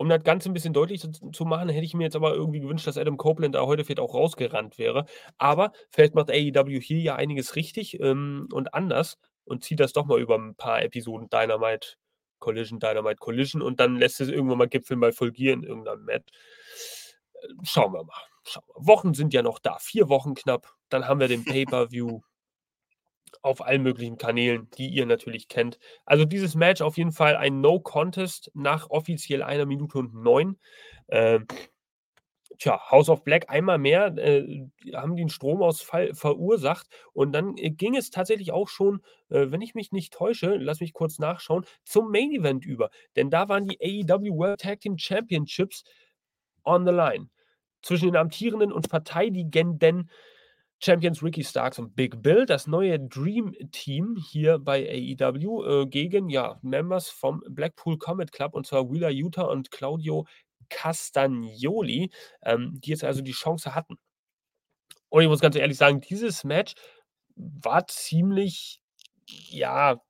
[0.00, 2.60] Um das Ganze 'n bisschen deutlich z zu machen, hätte ich mir jetzt aber irgendwie
[2.60, 5.04] gewünscht, dass Adam Copeland da heute vielleicht auch rausgerannt wäre.
[5.36, 10.06] Aber vielleicht macht AEW hier ja einiges richtig, ähm, und anders und zieht das doch
[10.06, 11.96] mal über 'n paar Episoden Dynamite
[12.38, 16.02] Collision, Dynamite Collision und dann lässt es irgendwann mal Gipfel mal Folgier in irgend 'nem
[16.06, 16.30] Match.
[17.64, 18.14] Schauen wir mal,
[18.46, 18.86] schauen wir.
[18.86, 22.20] Wochen sind ja noch da, 4 Wochen knapp, dann haben wir den Pay-per-View
[23.42, 25.78] auf allen möglichen Kanälen, die ihr natürlich kennt.
[26.06, 30.58] Also, dieses Match auf jeden Fall ein No Contest nach offiziell 1 Minute und 9.
[31.08, 31.46] Ähm,
[32.58, 37.70] tja, House of Black einmal mehr, äh, haben die 'n Stromausfall verursacht und dann, äh,
[37.70, 41.66] ging es tatsächlich auch schon, äh, wenn ich mich nicht täusche, lass mich kurz nachschauen,
[41.84, 42.90] zum Main Event über.
[43.16, 45.84] Denn da waren die AEW World Tag Team Championships
[46.64, 47.28] on the line
[47.82, 50.10] zwischen den amtierenden und verteidigenden
[50.82, 56.30] Champions Ricky Starks und Big Bill, das neue Dream Team hier bei AEW, äh, gegen,
[56.30, 60.26] ja, Members vom Blackpool Combat Club, und zwar Wheeler Yuta und Claudio
[60.70, 62.10] Castagnoli,
[62.42, 63.98] ähm, die jetzt also die Chance hatten.
[65.08, 66.74] Und ich muss ganz ehrlich sagen, dieses Match
[67.36, 68.80] war ziemlich
[69.50, 70.00] ja,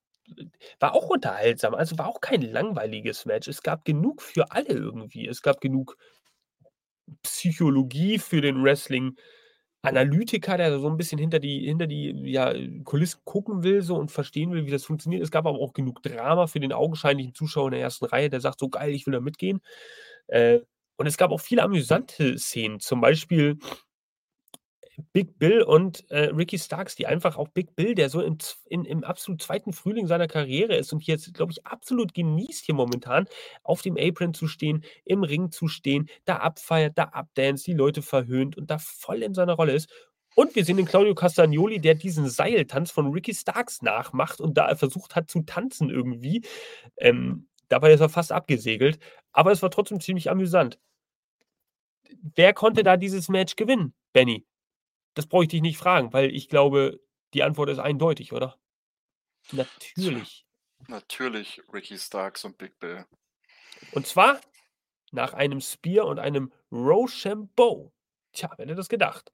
[0.78, 1.74] war auch unterhaltsam.
[1.74, 3.48] Also, war auch kein langweiliges Match.
[3.48, 5.26] Es gab genug für alle irgendwie.
[5.26, 5.96] Es gab genug
[7.22, 8.62] Psychologie für den
[9.84, 12.52] Wrestling-Analytiker, der so 'n bisschen hinter die hinter die, ja,
[12.84, 15.22] Kulissen gucken will so und verstehen will, wie das funktioniert.
[15.22, 18.06] Es gab aber auch genug Drama für den augenscheinlichen Zuschauer in der 1.
[18.12, 19.60] Reihe, der sagt: „So geil, ich will da mitgehen.“
[20.28, 20.60] Äh,
[20.98, 23.58] und es gab auch viele amüsante Szenen, zum Beispiel
[25.12, 28.38] Big Bill und, äh, Ricky Starks, die einfach auch Big Bill, der so im
[28.68, 29.72] in im absolut 2.
[29.72, 33.26] Frühling seiner Karriere ist und jetzt, glaube ich, absolut genießt, hier momentan
[33.62, 38.02] auf dem Apron zu stehen, im Ring zu stehen, da abfeiert, da abdanced, die Leute
[38.02, 39.90] verhöhnt und da voll in seiner Rolle ist.
[40.36, 44.74] Und wir sehen den Claudio Castagnoli, der diesen Seiltanz von Ricky Starks nachmacht und da
[44.76, 46.42] versucht hat zu tanzen irgendwie.
[46.98, 48.98] Ähm, dabei ist er fast abgesegelt,
[49.32, 50.78] aber es war trotzdem ziemlich amüsant.
[52.34, 54.44] Wer konnte da dieses Match gewinnen, Benny?
[55.14, 57.00] Das brauche ich dich nicht fragen, weil ich glaube,
[57.34, 58.58] die Antwort ist eindeutig, oder?
[59.52, 60.46] Natürlich.
[60.88, 63.06] natürlich Ricky Starks und Big Bill.
[63.92, 64.40] Und zwar
[65.12, 67.92] nach einem Spear und einem Roshambo.
[68.32, 69.32] Tja, wer hätte das gedacht?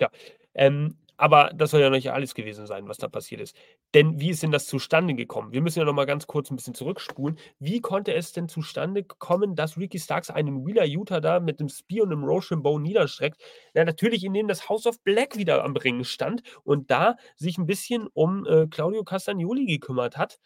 [0.00, 0.10] Ja,
[0.54, 3.56] ähm, aber das soll ja noch nicht alles gewesen sein, was da passiert ist.
[3.94, 5.52] Denn wie ist denn das zustande gekommen?
[5.52, 7.38] Wir müssen ja noch mal ganz kurz 'n bisschen zurückspulen.
[7.58, 11.68] Wie konnte es denn zustande kommen, dass Ricky Starks einen Wheeler Yuta da mit 'nem
[11.68, 13.40] Spear und 'nem Roshambo niederstreckt?
[13.74, 17.66] Ja, natürlich, indem das House of Black wieder am Ring stand und da sich 'n
[17.66, 20.38] bisschen um, äh, Claudio Castagnoli gekümmert hat.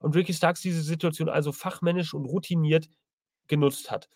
[0.00, 2.88] Und Ricky Starks diese Situation also fachmännisch und routiniert
[3.48, 4.08] genutzt hat.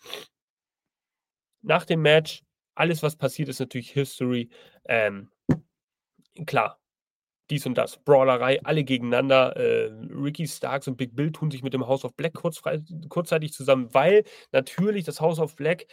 [1.65, 2.43] Nach dem Match,
[2.75, 4.49] alles, was passiert, ist natürlich History.
[4.85, 5.29] Ähm,
[6.47, 6.79] klar,
[7.51, 9.55] dies und das, Brawlerei, alle gegeneinander.
[9.57, 13.53] Äh, Ricky Starks und Big Bill tun sich mit dem House of Black kurzfrei kurzzeitig
[13.53, 15.87] zusammen, weil natürlich das House of Black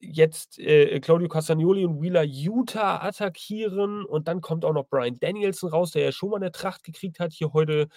[0.00, 5.70] jetzt, äh, Claudio Castagnoli und Wheeler Yuta attackieren und dann kommt auch noch Bryan Danielson
[5.70, 7.88] raus, der ja schon mal 'ne Tracht gekriegt hat, hier heute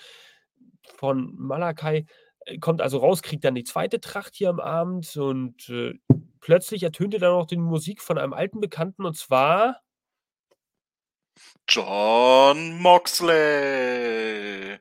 [0.98, 2.06] von Malakai.
[2.46, 4.00] Äh, kommt also raus, kriegt dann die 2.
[4.02, 5.94] Tracht hier am Abend und, äh,
[6.48, 9.82] plötzlich ertönte dann auch die Musik von einem alten Bekannten und zwar
[11.68, 14.80] Jon Moxley.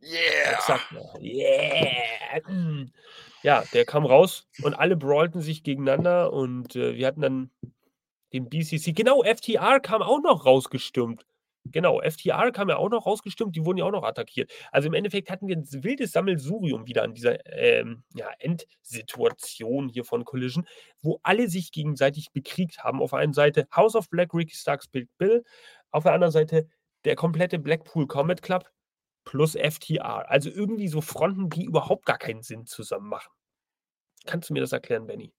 [0.00, 0.52] Yeah.
[0.52, 2.92] Exakt, yeah, hm.
[3.42, 7.50] Ja, der kam raus und alle brawlten sich gegeneinander und, äh, wir hatten dann
[8.32, 11.26] den BCC genau, FTR kam auch noch rausgestürmt.
[11.66, 14.50] Genau, FTR kam ja auch noch rausgestürmt, die wurden ja auch noch attackiert.
[14.72, 19.88] Also, im Endeffekt hatten wir 'n s wildes Sammelsurium wieder an dieser, ähm, ja, Endsituation
[19.88, 20.66] hier von Collision,
[21.02, 23.02] wo alle sich gegenseitig bekriegt haben.
[23.02, 25.44] Auf der einen Seite House of Black, Ricky Starks, Big Bill,
[25.90, 26.66] auf der anderen Seite
[27.04, 28.70] der komplette Blackpool Combat Club
[29.24, 30.30] plus FTR.
[30.30, 33.32] Also, irgendwie so Fronten, die überhaupt gar keinen Sinn zusammen machen.
[34.26, 35.32] Kannst du mir das erklären, Benny?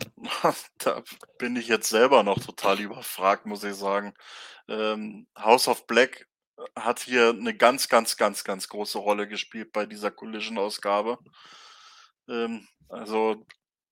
[0.78, 1.02] Da
[1.38, 4.14] bin ich jetzt selber noch total überfragt, muss ich sagen.
[4.68, 6.26] Ähm, House of Black,
[6.76, 11.18] hat hier 'ne ganz, ganz, ganz, ganz große Rolle gespielt bei dieser Collision-Ausgabe.
[12.28, 13.44] Ähm, also,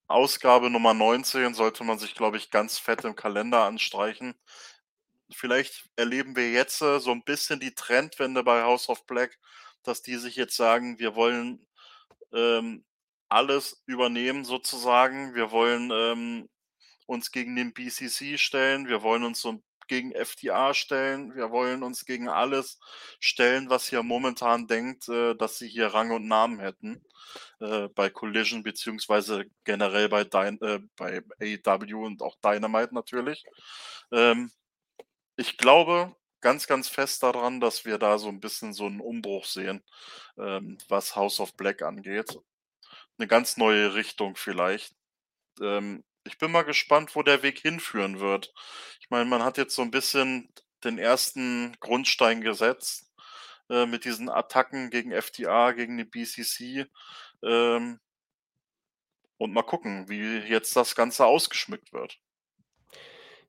[0.07, 4.35] Ausgabe Nummer 19 sollte man sich, glaube ich, ganz fett im Kalender anstreichen.
[5.33, 9.37] Vielleicht erleben wir jetzt, äh, so 'n bisschen die Trendwende bei House of Black,
[9.83, 11.65] dass die sich jetzt sagen: „Wir wollen,
[12.33, 12.85] ähm,
[13.29, 15.35] alles übernehmen sozusagen.
[15.35, 16.49] Wir wollen, ähm,
[17.07, 18.87] uns gegen den BCC stellen.
[18.87, 21.35] Wir wollen uns so gegen FTR stellen.
[21.35, 22.79] Wir wollen uns gegen alles
[23.19, 27.03] stellen, was hier momentan denkt, äh, dass sie hier Rang und Namen hätten,
[27.61, 33.43] äh, bei Collision beziehungsweise generell bei Dyn äh, bei AEW und auch Dynamite natürlich.“
[34.11, 34.51] Ähm,
[35.37, 39.45] ich glaube, ganz, ganz fest daran, dass wir da so 'n bisschen so 'n Umbruch
[39.45, 39.83] sehen,
[40.39, 42.37] ähm, was House of Black angeht.
[43.19, 44.93] 'Ne ganz neue Richtung vielleicht.
[45.61, 48.53] Ähm, ich bin mal gespannt, wo der Weg hinführen wird.
[49.01, 50.53] Ich meine, man hat jetzt so 'n bisschen
[50.83, 53.11] den ersten Grundstein gesetzt,
[53.69, 56.87] äh, mit diesen Attacken gegen FTA, gegen die BCC,
[57.43, 57.99] ähm
[59.41, 62.17] und mal gucken, wie jetzt das Ganze ausgeschmückt wird.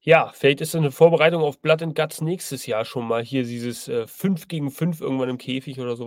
[0.02, 3.42] Ja, vielleicht ist das 'ne Vorbereitung auf Blood and Guts nächstes Jahr schon mal hier
[3.42, 6.06] dieses, äh, 5 gegen 5 irgendwann im Käfig oder so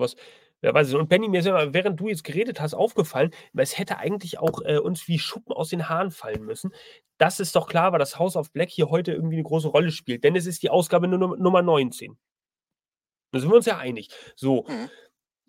[0.64, 0.94] Wer weiß es.
[0.94, 4.38] Und Benny, mir ist ja während du jetzt geredet hast, aufgefallen, weil es hätte eigentlich
[4.40, 6.72] auch, äh, uns wie Schuppen aus den Haaren fallen müssen,
[7.18, 9.92] dass es doch klar war, dass House of Black hier heute irgendwie 'ne große Rolle
[9.92, 12.18] spielt, denn es ist die Ausgabe Num Nummer 19.
[13.34, 14.10] Da sind wir uns ja einig.
[14.36, 14.90] So, Mhm.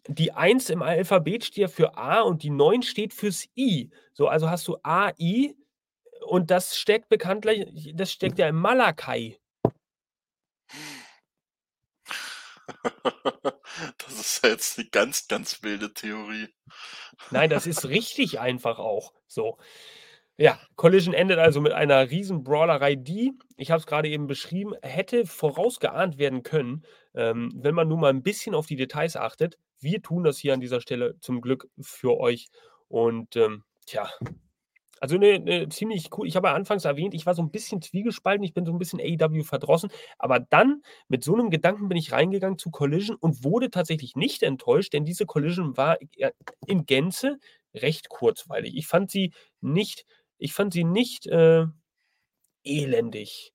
[0.09, 3.91] die 1 im Alphabet steht ja für A und die 9 steht fürs I.
[4.15, 5.55] So, also hast du AI
[6.27, 9.39] und das steckt bekanntlich das steckt ja im Malakai.
[13.99, 16.49] Das ist jetzt 'ne ganz, ganz wilde Theorie.
[17.31, 19.59] Nein, das ist richtig einfach auch, so.
[20.39, 25.27] Ja, Collision endet also mit einer Riesen-Brawlerei, die, ich habe es grade eben beschrieben, hätte
[25.27, 29.59] vorausgeahnt werden können, ähm, wenn man nur mal 'n bisschen auf die Details achtet.
[29.81, 32.49] Wir tun das hier an dieser Stelle zum Glück für euch
[32.89, 34.11] und, ähm, tja,
[35.03, 37.83] also 'ne 'ne ziemlich cool ich habe ja anfangs erwähnt, ich war so 'n bisschen
[37.83, 41.99] zwiegespalten, ich bin so 'n bisschen AEW verdrossen, aber dann mit so 'nem Gedanken bin
[41.99, 45.99] ich reingegangen zu Collision und wurde tatsächlich nicht enttäuscht, denn diese Collision war,
[46.67, 47.39] in Gänze
[47.75, 48.77] recht kurzweilig.
[48.77, 50.07] Ich fand sie nicht
[50.39, 51.67] ich fand sie nicht, äh,
[52.65, 53.51] elendig.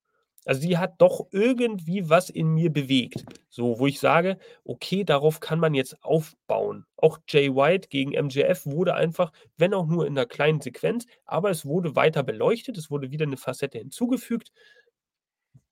[0.48, 5.40] Also, sie hat doch irgendwie was in mir bewegt, so, wo ich sage: „Okay, darauf
[5.42, 10.14] kann man jetzt aufbauen.“ Auch Jay White gegen MJF wurde einfach wenn auch nur in
[10.14, 14.50] 'ner kleinen Sequenz, aber es wurde weiter beleuchtet, es wurde wieder 'ne Facette hinzugefügt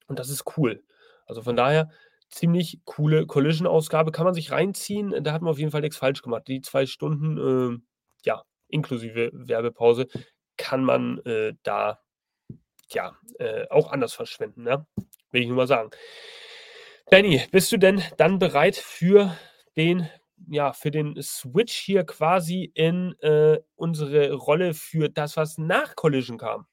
[0.08, 0.82] und das ist cool.
[1.26, 1.90] Also, von daher
[2.30, 5.14] ziemlich coole Collision-Ausgabe, kann man sich reinziehen.
[5.24, 6.48] Da hat man auf jeden Fall nix falsch gemacht.
[6.48, 7.86] Die 2 Stunden, ähm,
[8.24, 10.06] ja, inklusive Werbepause
[10.56, 12.00] kann man, äh, da,
[12.88, 14.86] ja, äh, auch anders verschwenden, ne?
[15.30, 15.90] Will ich nur mal sagen.
[17.10, 19.36] Benny, bist du denn dann bereit für
[19.76, 20.08] den
[20.48, 26.38] ja, für den Switch hier quasi in, äh, unsere Rolle für das, was nach Collision
[26.38, 26.66] kam?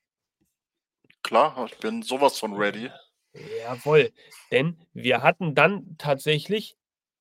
[1.24, 2.92] Klar, ich bin so was von ready.
[3.34, 4.12] Jawoll,
[4.52, 6.76] denn wir hatten dann tatsächlich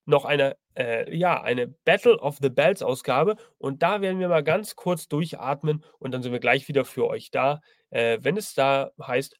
[0.04, 4.42] noch eine, äh, ja, eine Battle of the Belts Ausgabe und da werden wir mal
[4.42, 7.62] ganz kurz durchatmen und dann sind wir gleich wieder für euch da,
[7.92, 9.36] äh, wenn es da heißt: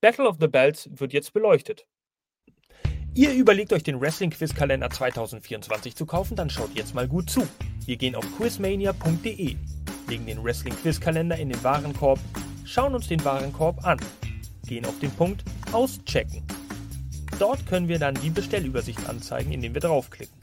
[0.00, 1.86] „Battle of the Belts wird jetzt beleuchtet.“
[3.14, 7.46] Ihr überlegt euch den Wrestling-Quiz-Kalender 2024 zu kaufen, dann schaut jetzt mal gut zu.
[7.84, 9.56] Wir gehen auf quizmania.de,
[10.08, 12.18] legen den Wrestling-Quiz-Kalender in den Warenkorb,
[12.64, 14.00] schauen uns den Warenkorb an,
[14.66, 16.42] gehen auf den Punkt Auschecken.
[17.38, 20.40] Dort können wir dann die Bestellübersicht anzeigen, indem wir draufklicken.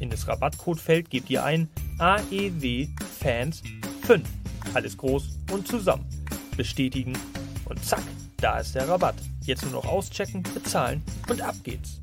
[0.00, 1.68] In das Rabattcodefeld gebt ihr ein
[1.98, 4.24] AEW-Fans5,
[4.74, 6.04] alles groß und zusammen,
[6.58, 7.16] bestätigen
[7.64, 8.02] und zack,
[8.36, 9.14] da ist der Rabatt.
[9.46, 12.02] Jetzt nur noch auschecken, bezahlen und ab geht's.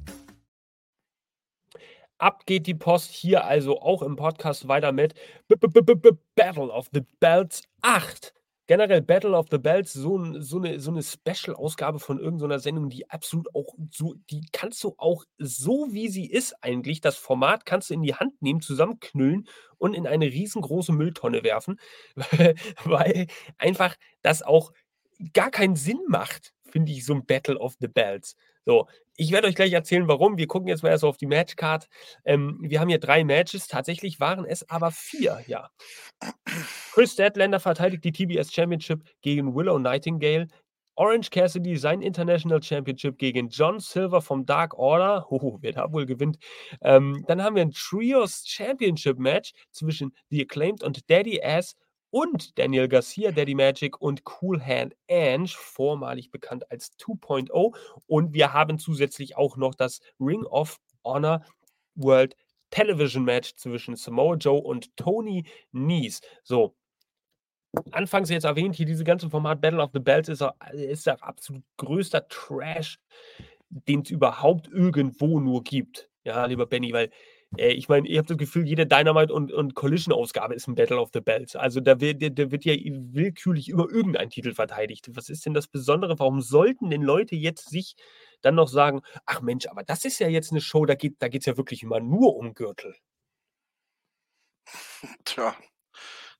[2.17, 5.13] Ab geht die Post hier also auch im Podcast weiter mit
[5.47, 8.33] B B B Battle of the Belts 8.
[8.69, 12.59] Generell Battle of the Belts, so so 'ne so 'ne Special-Ausgabe von irgend so 'ner
[12.59, 17.15] Sendung, die absolut auch so die kannst du auch so, wie sie ist eigentlich das
[17.15, 19.47] Format kannst du in die Hand nehmen, zusammenknüllen
[19.77, 21.79] und in eine riesengroße Mülltonne werfen,
[22.83, 23.27] weil
[23.59, 24.71] einfach das auch
[25.33, 28.35] gar keinen Sinn macht, finde ich, so 'n Battle of the Belts.
[28.65, 28.87] So,
[29.17, 30.37] ich werde euch gleich erzählen, warum.
[30.37, 31.87] Wir gucken jetzt mal erst auf die Matchcard.
[32.25, 35.69] Ähm, wir haben hier 3 Matches, tatsächlich waren es aber 4, ja.
[36.93, 40.47] Kris Statlander verteidigt die TBS Championship gegen Willow Nightingale.
[40.97, 45.25] Orange Cassidy sein International Championship gegen John Silver vom Dark Order.
[45.29, 46.37] Oh, wer da wohl gewinnt.
[46.81, 51.75] Ähm, dann haben wir 'n Trios Championship Match zwischen The Acclaimed und Daddy Ass
[52.15, 57.75] und Daniel Garcia, Daddy Magic und Cool Hand Ange, vormalig bekannt als 2.0.
[58.07, 61.43] Und wir haben zusätzlich auch noch das Ring of Honor
[61.95, 62.37] World
[62.69, 65.43] Television Match zwischen Samoa Joe und Tony
[65.73, 66.21] Nese.
[66.45, 66.73] So.
[67.91, 70.41] Anfangs jetzt erwähnt, hier diese ganze Format Battle of the Belts ist
[70.71, 72.97] ist ja absolut größter Trash,
[73.67, 76.09] den's überhaupt irgendwo nur gibt.
[76.23, 77.11] Ja, lieber Benny, weil,
[77.57, 80.99] äh, ich meine, ich habe das Gefühl, jede Dynamite und und Collision-Ausgabe ist 'n Battle
[80.99, 81.55] of the Belts.
[81.55, 85.09] Also, da wird da wird ja willkürlich immer irgendein Titel verteidigt.
[85.15, 86.17] Was ist denn das Besondere?
[86.19, 87.95] Warum sollten denn Leute jetzt sich
[88.41, 91.27] dann noch sagen: „Ach Mensch, aber das ist ja jetzt 'ne Show, da geht da
[91.29, 92.95] geht's ja wirklich immer nur um Gürtel.“
[95.25, 95.55] Tja,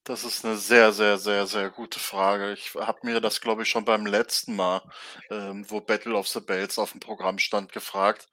[0.05, 2.53] das ist 'ne sehr, sehr, sehr, sehr gute Frage.
[2.53, 4.81] Ich habe mir das, glaube ich, schon beim letzten Mal,
[5.31, 8.29] ähm, wo Battle of the Belts aufm Programm stand, gefragt.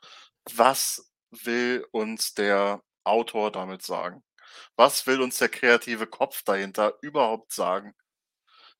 [0.55, 4.22] Was will uns der Autor damit sagen?
[4.76, 7.95] Was will uns der kreative Kopf dahinter überhaupt sagen?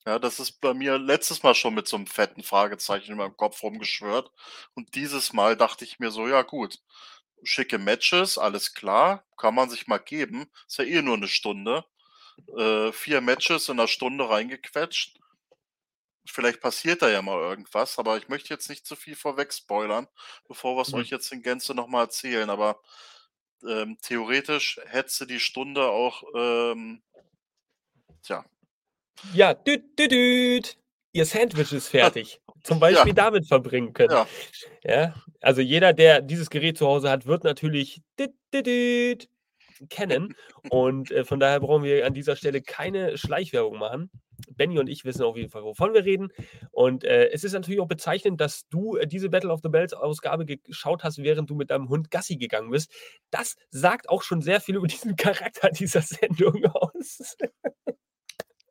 [0.07, 3.37] Ja, das ist bei mir letztes Mal schon mit so 'nem fetten Fragezeichen in meinem
[3.37, 4.31] Kopf rumgeschwirrt.
[4.75, 6.81] Und dieses Mal dachte ich mir so: „Ja gut,
[7.45, 10.51] schicke Matches, alles klar, kann man sich mal geben.
[10.69, 11.85] Ist ja eh nur 'ne Stunde.
[12.59, 15.22] Äh, 4 Matches in 'ner Stunde reingequetscht.
[16.27, 20.07] Vielleicht passiert da ja mal irgendwas, aber ich möchte jetzt nicht zu viel vorweg spoilern,
[20.47, 20.99] bevor wir's Mhm.
[21.01, 22.49] euch jetzt in Gänze noch mal erzählen.
[22.51, 22.81] Aber,
[23.69, 27.03] ähm, theoretisch hättest du die Stunde auch, ähm
[28.23, 28.45] tja.
[29.35, 30.79] Ja, düt düdüt.
[31.13, 32.41] Ihr Sandwich ist fertig.
[32.65, 32.81] Zum Ja.
[32.81, 34.13] Beispiel damit verbringen können.
[34.13, 34.27] Ja.
[34.85, 39.29] Ja, also jeder, der dieses Gerät zu Hause hat, wird natürlich düt düdüt
[39.91, 40.35] kennen.
[40.71, 44.11] Und, äh, von daher brauchen wir an dieser Stelle keine Schleichwerbung machen.
[44.57, 46.31] Benny und ich wissen auf jeden Fall, wovon wir reden.
[46.71, 49.93] Und, äh, es ist natürlich auch bezeichnend, dass du, äh, diese „Battle of the Bells“
[49.95, 52.91] Ausgabe ge geschaut hast, während du mit deinem Hund Gassi gegangen bist.
[53.31, 57.37] Das sagt auch schon sehr viel über diesen Charakter dieser Sendung aus.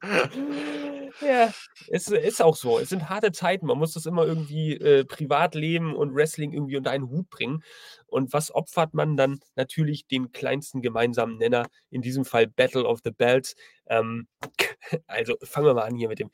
[1.21, 1.53] Ja,
[1.89, 2.79] es ist auch so.
[2.79, 3.67] Es sind harte Zeiten.
[3.67, 7.63] Man muss das immer irgendwie, äh, Privatleben und Wrestling irgendwie unter einen Hut bringen.
[8.07, 9.39] Und was opfert man dann?
[9.55, 13.55] Natürlich den kleinsten gemeinsamen Nenner, in diesem Fall „Battle of the Bells“.
[13.87, 14.27] Ähm,
[15.07, 16.31] also fangen wir mal an hier mit dem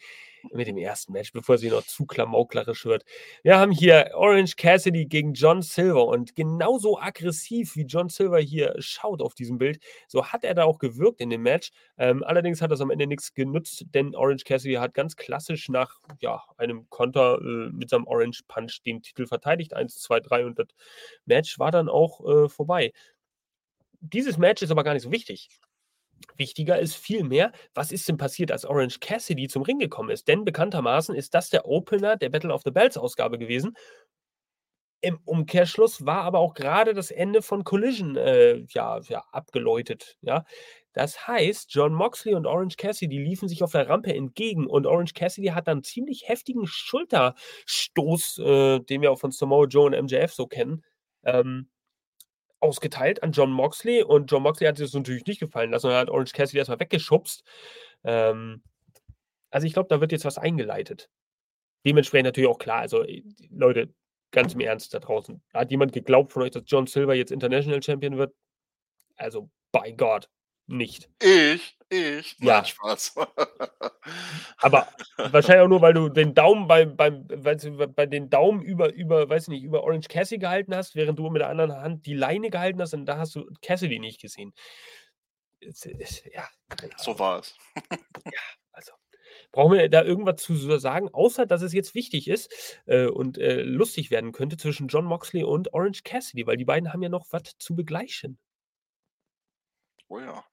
[0.54, 1.10] mit dem 1.
[1.10, 3.04] Match, bevor es hier noch zu klamauklerisch wird.
[3.43, 8.76] Wir haben hier Orange Cassidy gegen John Silver und genauso aggressiv wie John Silver hier
[8.80, 11.72] schaut auf diesem Bild, so hat er da auch gewirkt in dem Match.
[11.98, 16.00] Ähm, allerdings hat das am Ende nix genutzt, denn Orange Cassidy hat ganz klassisch nach,
[16.20, 19.74] ja, einem Konter, äh, mit seinem Orange Punch den Titel verteidigt.
[19.74, 20.68] 1, 2, 3 und das
[21.26, 22.91] Match war dann auch, äh, vorbei.
[24.00, 25.50] Dieses Match ist aber gar nicht so wichtig.
[26.38, 30.28] Wichtiger ist vielmehr, was ist denn passiert, als Orange Cassidy zum Ring gekommen ist?
[30.28, 33.74] Denn bekanntermaßen ist das der Opener der „Battle of the Bells“ Ausgabe gewesen.
[35.01, 40.43] Im Umkehrschluss war aber auch grade das Ende von Collision, äh, ja ja, abgeläutet, ja?
[40.93, 45.13] Das heißt, Jon Moxley und Orange Cassidy liefen sich auf der Rampe entgegen und Orange
[45.13, 50.34] Cassidy hat dann ziemlich heftigen Schulterstoß, äh, den wir auch von Samoa Joe und MJF
[50.34, 50.84] so kennen,
[51.24, 51.70] ähm,
[52.60, 54.03] ausgeteilt an Jon Moxley.
[54.03, 56.70] Und Jon Moxley hat sich das natürlich nicht gefallen lassen er hat Orange Cassidy erst
[56.70, 57.43] mal weggeschubst.
[58.03, 58.64] Ähm,
[59.49, 61.10] also ich glaube, da wird jetzt was eingeleitet.
[61.86, 63.93] Dementsprechend natürlich auch klar, also, äh, Leute,
[64.32, 65.41] ganz im Ernst da draußen.
[65.53, 68.36] Hat jemand geglaubt von euch, dass John Silver jetzt International Champion wird?
[69.16, 70.30] Also, bei Gott,
[70.68, 71.09] nicht.
[71.22, 71.78] Ich?
[71.89, 72.36] Ich?
[72.39, 72.63] Ja.
[72.65, 73.15] Spaß.
[74.57, 74.88] Aber
[75.18, 78.93] wahrscheinlich auch nur, weil du den Daumen beim beim weißt du, bei den Daumen über
[78.93, 82.05] über weiß ich nicht, über Orange Cassidy gehalten hast, während du mit der anderen Hand
[82.05, 84.53] die Leine gehalten hast und da hast du Cassidy nicht gesehen.
[86.34, 87.55] Ja, keine So war es.
[88.26, 88.39] Ja,
[88.72, 88.91] also,
[89.51, 92.51] brauchen wir da irgendwas zu sagen, außer dass es jetzt wichtig ist,
[92.86, 96.93] äh, und, äh, lustig werden könnte zwischen Jon Moxley und Orange Cassidy, weil die beiden
[96.93, 98.38] haben ja noch was zu begleichen.
[100.09, 100.43] Oh ja.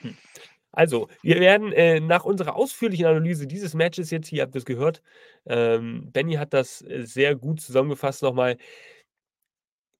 [0.00, 0.16] Hm.
[0.72, 4.64] Also, wir werden, äh, nach unserer ausführlichen Analyse dieses Matches jetzt hier, ihr habt es
[4.66, 5.02] gehört,
[5.46, 8.56] ähm, Benny hat das, äh, sehr gut zusammengefasst noch mal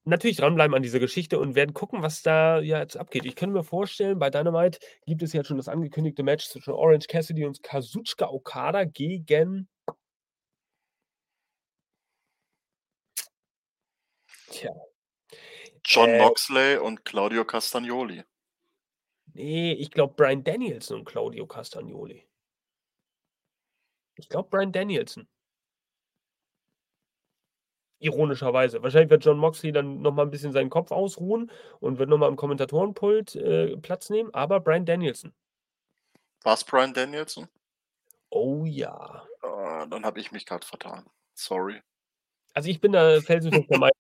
[0.04, 3.26] natürlich dranbleiben an dieser Geschichte und werden gucken, was da, ja, jetzt abgeht.
[3.26, 7.06] Ich könnte mir vorstellen, bei Dynamite gibt es ja schon das angekündigte Match zwischen Orange
[7.08, 9.68] Cassidy und Kazuchika Okada gegen
[14.50, 14.70] Tja.
[15.84, 18.24] Jon Äh Moxley und Claudio Castagnoli.
[19.38, 22.24] Ne, ich glaube Bryan Danielson und Claudio Castagnoli.
[24.16, 25.28] Ich glaube Bryan Danielson.
[28.00, 28.82] Ironischerweise.
[28.82, 32.18] Wahrscheinlich wird Jon Moxley dann noch mal 'n bisschen seinen Kopf ausruhen und wird noch
[32.18, 35.32] mal im Kommentatorenpult, äh, Platz nehmen, aber Bryan Danielson.
[36.44, 37.48] War's Bryan Danielson?
[38.30, 39.26] Oh ja.
[39.42, 41.04] Ah, dann habe ich mich grad vertan.
[41.34, 41.80] Sorry.
[42.54, 43.92] Also, ich bin da felsenfest der Meinung,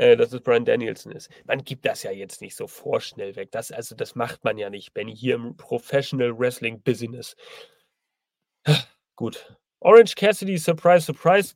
[0.00, 1.30] äh, dass es Bryan Danielson ist.
[1.46, 3.50] Man gibt das ja jetzt nicht so vorschnell weg.
[3.52, 7.34] Das also, das macht man ja nicht, Benny, hier im Professional Wrestling Business.
[9.18, 9.56] Gut.
[9.80, 11.54] Orange Cassidy, surprise, surprise.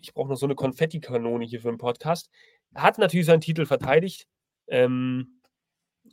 [0.00, 2.30] Ich brauche noch so 'ne Konfettikanone hier für 'n Podcast.
[2.74, 4.26] Hat natürlich seinen Titel verteidigt.
[4.68, 5.40] Ähm,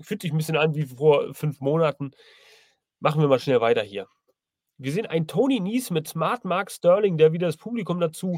[0.01, 2.11] fühlt sich 'n bisschen an wie vor 5 Monaten.
[3.01, 4.07] Machen wir mal schnell weiter hier.
[4.79, 8.37] Wir sehen einen Tony Nese mit Smart Mark Sterling, der wieder das Publikum dazu,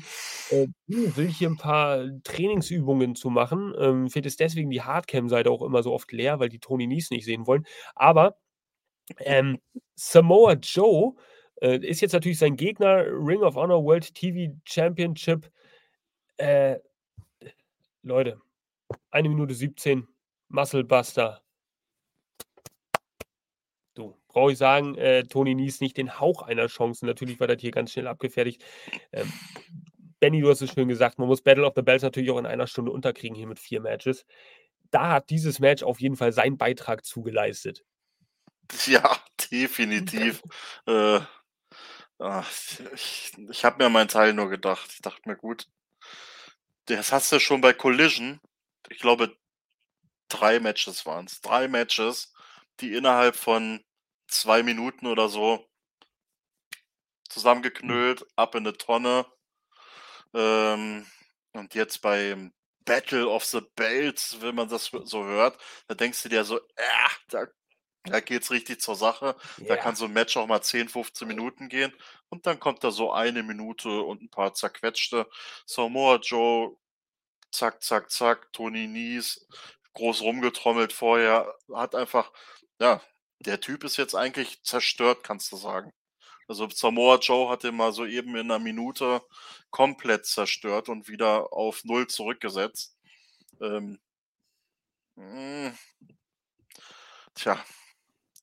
[0.51, 3.73] äh, will, hier 'n paar Trainingsübungen zu machen.
[3.77, 7.13] Ähm, vielleicht ist deswegen die Hardcam-Seite auch immer so oft leer, weil die Tony Nese
[7.13, 7.65] nicht sehen wollen.
[7.95, 8.37] Aber,
[9.19, 9.59] ähm,
[9.95, 11.15] Samoa Joe,
[11.61, 15.51] äh, ist jetzt natürlich sein Gegner, Ring of Honor World TV Championship.
[16.37, 16.79] Äh,
[18.03, 18.41] Leute,
[19.11, 20.07] 1 Minute 17,
[20.49, 21.41] Muscle Buster.
[24.39, 27.05] Brauche ich sagen, äh, Tony Nese nicht den Hauch einer Chance.
[27.05, 28.63] Natürlich war das hier ganz schnell abgefertigt.
[29.11, 29.29] Ähm,
[30.21, 32.45] Benny, du hast es schön gesagt, man muss Battle of the Bells natürlich auch in
[32.45, 34.25] einer Stunde unterkriegen hier mit vier Matches.
[34.91, 37.83] Da hat dieses Match auf jeden Fall seinen Beitrag zugeleistet.
[38.85, 39.17] Ja,
[39.51, 40.41] definitiv.
[40.87, 41.19] äh,
[42.93, 44.89] ich ich habe mir meinen Teil nur gedacht.
[44.93, 45.67] Ich dachte mir, gut,
[46.85, 48.39] das hast du schon bei Collision,
[48.87, 49.35] ich glaube,
[50.29, 51.41] drei Matches waren es.
[51.41, 52.31] Drei Matches,
[52.79, 53.83] die innerhalb von
[54.29, 55.65] zwei Minuten oder so
[57.29, 59.25] zusammengeknüllt, ab in 'ne Tonne.
[60.33, 61.05] Ähm,
[61.53, 62.53] und jetzt beim
[62.85, 65.57] Battle of the Belts, wenn man das so hört,
[65.87, 67.47] da denkst du dir so: „Ah, da
[68.05, 69.35] da geht's richtig zur Sache.
[69.67, 71.93] Da kann so 'n Match auch mal 10, 15 Minuten gehen.“
[72.29, 75.27] Und dann kommt da so eine Minute und 'n paar zerquetschte.
[75.67, 76.77] Samoa Joe,
[77.51, 79.41] zack, zack, zack, Tony Nese,
[79.93, 82.31] groß rumgetrommelt vorher, hat einfach
[82.81, 83.01] ja,
[83.41, 85.91] der Typ ist jetzt eigentlich zerstört, kannst du sagen.
[86.47, 89.21] Also, Samoa Joe hat den mal soeben in 'ner Minute
[89.71, 92.97] komplett zerstört und wieder auf 0 zurückgesetzt.
[93.61, 93.99] Ähm
[95.17, 95.73] hm.
[97.37, 97.63] Tja,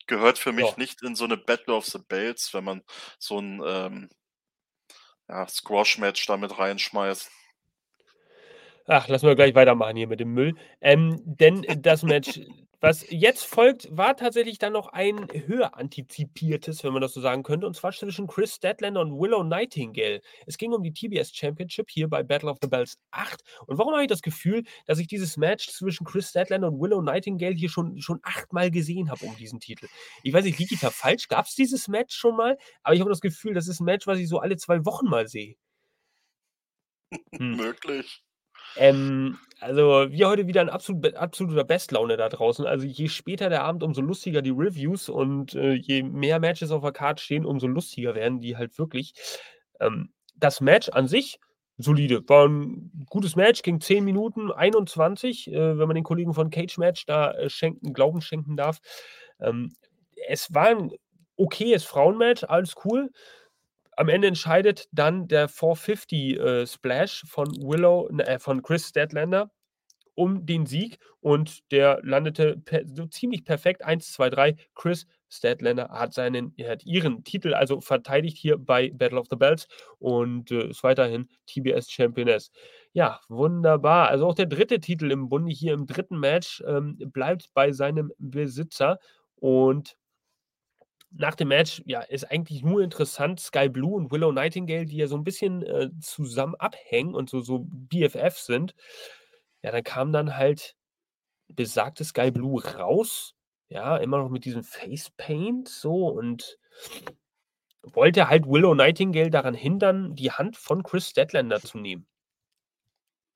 [0.07, 0.79] gehört für mich Ja.
[0.79, 2.83] nicht in so 'ne Battle of the Belts, wenn man
[3.19, 4.11] so 'n, ähm
[5.29, 7.31] ja, Squash-Match da mit reinschmeißt.
[8.89, 10.55] Ach, lass mal gleich weitermachen hier mit dem Müll.
[10.81, 12.41] Ähm, denn das Match,
[12.81, 17.43] was jetzt folgt, war tatsächlich dann noch ein höher antizipiertes, wenn man das so sagen
[17.43, 20.21] könnte, und zwar zwischen Chris Statlander und Willow Nightingale.
[20.47, 23.43] Es ging um die TBS Championship hier bei Battle of the Bells 8.
[23.67, 27.03] Und warum habe ich das Gefühl, dass ich dieses Match zwischen Chris Statlander und Willow
[27.03, 29.89] Nightingale hier schon schon achtmal gesehen habe um diesen Titel?
[30.23, 31.27] Ich weiß nicht, liege ich da falsch?
[31.27, 32.57] Gab's dieses Match schon mal?
[32.85, 35.07] Aber ich habe das Gefühl, das ist 'n Match, was ich so alle 2 Wochen
[35.07, 35.57] mal sehe.
[37.39, 37.57] Hm.
[37.57, 38.23] Möglich.
[38.77, 42.67] Ähm, also, wir heute wieder in absolut absoluter Bestlaune da draußen.
[42.67, 46.83] Also, je später der Abend, umso lustiger die Reviews und, äh, je mehr Matches auf
[46.83, 49.15] der Card stehen, umso lustiger werden die halt wirklich.
[49.81, 51.39] Ähm, das Match an sich
[51.79, 52.23] solide.
[52.29, 56.77] War 'n gutes Match, ging 10 Minuten 21, äh, wenn man den Kollegen von Cage
[56.79, 58.81] Match da, äh, schenken Glauben schenken darf.
[59.41, 59.75] Ähm,
[60.29, 60.93] es war 'n
[61.37, 63.11] okayes Frauenmatch, alles cool.
[63.97, 69.51] Am Ende entscheidet dann der 450, äh, Splash von Willow äh, von Chris Statlander
[70.15, 73.85] um den Sieg und der landete per so ziemlich perfekt.
[73.85, 74.57] 1, 2, 3.
[74.75, 79.69] Chris Statlander hat seinen hat ihren Titel also verteidigt hier bei Battle of the Belts
[79.99, 82.51] und, äh, ist weiterhin TBS Championess.
[82.93, 84.09] Ja, wunderbar.
[84.09, 84.79] Also, auch der 3.
[84.79, 86.17] Titel im Bunde hier im 3.
[86.17, 88.99] Match, ähm, bleibt bei seinem Besitzer
[89.37, 89.97] und
[91.11, 95.07] nach dem Match, ja, ist eigentlich nur interessant, Sky Blue und Willow Nightingale, die ja
[95.09, 98.75] so 'n bisschen, äh, zusammen abhängen und so so BFFs sind.
[99.63, 100.75] Ja, dann kam dann halt
[101.49, 103.35] besagte Sky Blue raus,
[103.71, 106.59] ja, immer noch mit diesem Facepaint so und
[107.83, 112.07] wollte halt Willow Nightingale daran hindern, die Hand von Chris Statlander zu nehmen.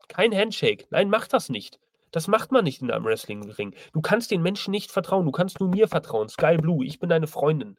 [0.09, 0.87] Kein Handshake.
[0.91, 1.79] Nein, mach das nicht.
[2.15, 3.75] Das macht man nicht in einem Wrestlingring.
[3.93, 5.25] Du kannst den Menschen nicht vertrauen.
[5.27, 6.29] Du kannst nur mir vertrauen.
[6.29, 7.77] Sky Blue, ich bin deine Freundin.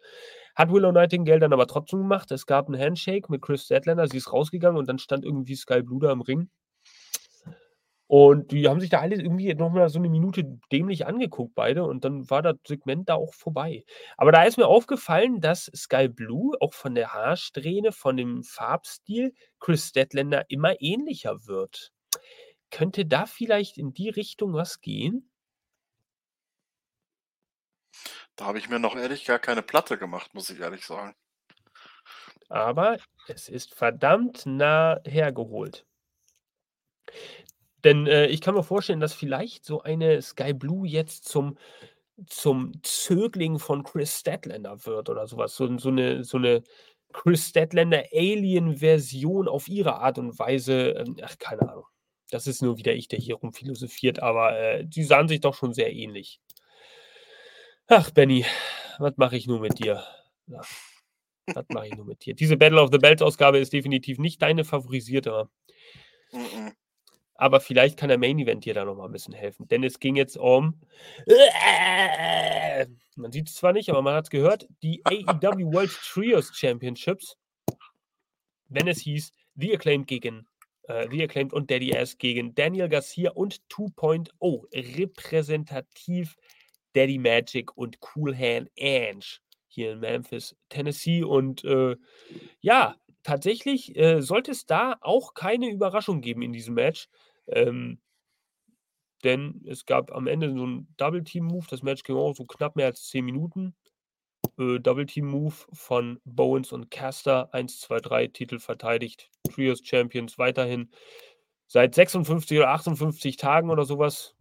[0.56, 2.32] Hat Willow Nightingale dann aber trotzdem gemacht.
[2.32, 4.08] Es gab 'n Handshake mit Chris Statlander.
[4.08, 6.50] Sie ist rausgegangen und dann stand irgendwie Sky Blue da im Ring.
[8.10, 11.86] Und die haben sich da alle irgendwie noch mal so 'ne Minute dämlich angeguckt beide
[11.86, 13.86] und dann war das Segment da auch vorbei.
[14.18, 19.34] Aber da ist mir aufgefallen, dass Sky Blue auch von der Haarsträhne, von dem Farbstil
[19.62, 21.92] Chris Statlander immer ähnlicher wird.
[22.72, 25.28] Könnte da vielleicht in die Richtung was gehen?
[28.40, 31.14] Da habe ich mir noch ehrlich gar keine Platte gemacht, muss ich ehrlich sagen.
[32.52, 32.98] Aber
[33.28, 35.86] es ist verdammt nah hergeholt.
[37.84, 41.58] Denn, äh, ich kann mir vorstellen, dass vielleicht so eine Sky Blue jetzt zum
[42.28, 45.56] zum Zögling von Chris Statlander wird oder so was.
[45.56, 46.64] So so 'ne so 'ne
[47.14, 50.92] Chris Statlander Alien-Version auf ihre Art und Weise.
[50.92, 51.86] Ähm, ach, keine Ahnung.
[52.32, 55.74] Das ist nur wieder ich, der hier rumphilosophiert, aber, äh, die sahen sich doch schon
[55.74, 56.40] sehr ähnlich.
[57.88, 58.46] Ach, Benny,
[59.00, 60.04] was mache ich nur mit dir?
[60.48, 60.62] Ja,
[61.48, 62.34] was mache ich nur mit dir?
[62.36, 65.50] Diese Battle of the Belts Ausgabe ist definitiv nicht deine favorisierte.
[67.36, 70.00] Aber vielleicht kann der Main Event dir da noch mal 'n bisschen helfen, denn es
[70.00, 70.80] ging jetzt um
[73.16, 77.38] man sieht's zwar nicht, aber man hat's gehört, die AEW World Trios Championships.
[78.70, 80.48] Wenn es hieß, The Acclaimed gegen
[80.84, 84.68] äh, The Acclaimed und Daddy Ass gegen Daniel Garcia und 2.0.
[84.74, 86.36] Repräsentativ
[86.94, 89.26] Daddy Magic und Cool Hand Ange
[89.68, 91.24] hier in Memphis, Tennessee.
[91.24, 91.96] Und, äh,
[92.62, 97.08] ja, tatsächlich, äh, sollte es da auch keine Überraschung geben in diesem Match.
[97.48, 98.00] Ähm
[99.24, 101.66] denn es gab am Ende so 'n Double Team Move.
[101.70, 103.76] Das Match ging auch so knapp mehr als 10 Minuten.
[104.62, 107.54] Äh, Double Team Move von Bowens und Caster.
[107.54, 109.30] 1, 2, 3, Titel verteidigt.
[109.54, 110.92] Trios Champions weiterhin.
[111.68, 114.36] Seit 56 oder 58 Tagen oder sowas.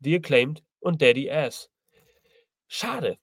[0.00, 1.70] The Acclaimed und Daddy Ass.
[2.68, 3.18] Schade.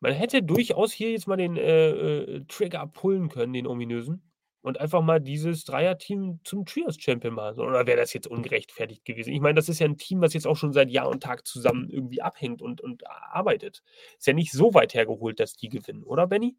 [0.00, 4.29] Man hätte durchaus hier jetzt mal den äh, äh, Trigger pullen können, den ominösen
[4.62, 7.60] und einfach mal dieses Dreierteam zum Trios-Champion machen.
[7.60, 9.32] Oder wäre das jetzt ungerechtfertigt gewesen?
[9.32, 11.46] Ich meine, das ist ja ein Team, was jetzt auch schon seit Jahr und Tag
[11.46, 13.82] zusammen irgendwie abhängt und, und arbeitet.
[14.18, 16.56] Ist ja nicht so weit hergeholt, dass die gewinnen, oder Benny?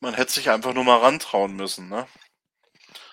[0.00, 2.06] Man hätte sich einfach nur mal rantrauen müssen, ne?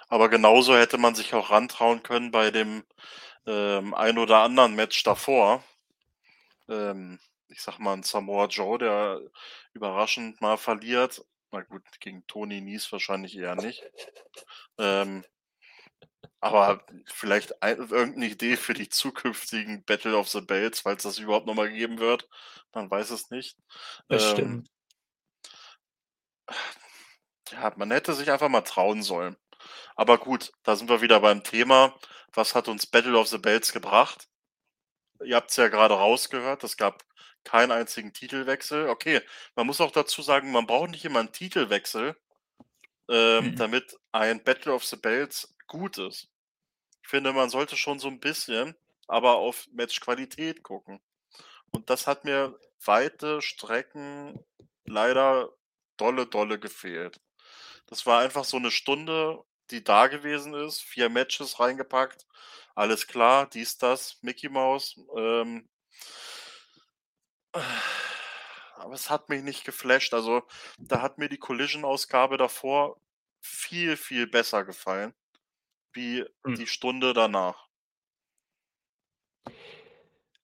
[0.07, 2.83] Aber genauso hätte man sich auch rantrauen können bei dem
[3.47, 5.63] ähm, ein oder anderen Match davor.
[6.69, 7.19] Ähm,
[7.49, 9.19] ich sag mal, ein Samoa Joe, der
[9.73, 11.25] überraschend mal verliert
[11.55, 13.83] na gut, gegen Tony Nies wahrscheinlich eher nicht.
[14.77, 15.23] Ähm,
[16.41, 21.47] aber vielleicht ein, irgendeine Idee für die zukünftigen Battle of the Bells, falls das überhaupt
[21.47, 22.27] nochmal geben wird.
[22.73, 23.57] Man weiß es nicht.
[24.09, 24.69] Das ähm, stimmt.
[27.51, 29.37] Ja, man hätte sich einfach mal trauen sollen.
[29.95, 31.97] Aber gut, da sind wir wieder beim Thema.
[32.33, 34.27] Was hat uns Battle of the Bells gebracht?
[35.23, 36.63] Ihr habt es ja gerade rausgehört.
[36.63, 37.03] Es gab
[37.45, 38.89] keinen einzigen Titelwechsel.
[38.89, 39.21] Okay,
[39.55, 42.15] man muss auch dazu sagen, man braucht nicht immer einen Titelwechsel,
[43.09, 43.55] ähm, mhm.
[43.55, 46.29] damit ein Battle of the Bells gut ist.
[47.03, 48.75] Ich finde, man sollte schon so ein bisschen,
[49.07, 50.99] aber auf Matchqualität gucken.
[51.71, 54.43] Und das hat mir weite Strecken
[54.85, 55.49] leider
[55.97, 57.21] dolle, dolle gefehlt.
[57.87, 62.25] Das war einfach so eine Stunde, die da gewesen ist, vier Matches reingepackt,
[62.75, 64.99] alles klar, dies, das, Mickey Mouse.
[65.15, 65.69] Ähm,
[68.75, 70.13] aber es hat mich nicht geflasht.
[70.13, 70.43] Also,
[70.77, 72.97] da hat mir die Collision-Ausgabe davor
[73.41, 75.13] viel, viel besser gefallen,
[75.93, 76.55] wie hm.
[76.55, 77.67] die Stunde danach.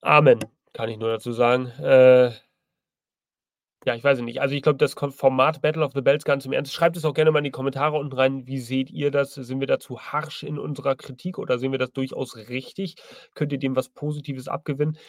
[0.01, 0.39] Amen,
[0.73, 1.67] kann ich nur dazu sagen.
[1.79, 2.31] Äh,
[3.85, 4.41] ja, ich weiß nicht.
[4.41, 6.71] Also ich glaube, das Format Battle of the Bells ganz im Ernst.
[6.71, 8.45] Schreibt es auch gerne mal in die Kommentare unten rein.
[8.45, 9.33] Wie seht ihr das?
[9.33, 12.95] Sind wir dazu harsch in unserer Kritik oder sehen wir das durchaus richtig?
[13.33, 14.99] Könnt ihr dem was Positives abgewinnen?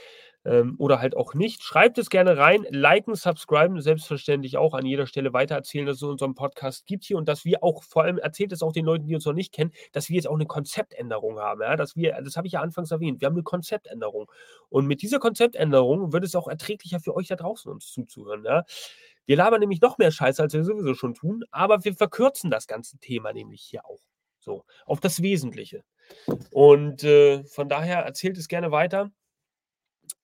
[0.45, 1.63] Ähm, oder halt auch nicht.
[1.63, 6.35] Schreibt es gerne rein, liken, subscriben, selbstverständlich auch an jeder Stelle weitererzählen, dass es unseren
[6.35, 9.15] Podcast gibt hier und dass wir auch, vor allem erzählt es auch den Leuten, die
[9.15, 11.63] uns noch nicht kennen, dass wir jetzt auch eine Konzeptänderung haben.
[11.63, 11.77] Ja?
[11.77, 14.31] Dass wir, das habe ich ja anfangs erwähnt, wir haben eine Konzeptänderung.
[14.69, 18.45] Und mit dieser Konzeptänderung wird es auch erträglicher für euch da draußen uns zuzuhören.
[18.45, 18.65] Ja?
[19.27, 22.67] Wir labern nämlich noch mehr Scheiße, als wir sowieso schon tun, aber wir verkürzen das
[22.67, 24.01] ganze Thema nämlich hier auch.
[24.41, 25.85] So, auf das Wesentliche.
[26.51, 29.13] Und äh, von daher erzählt es gerne weiter.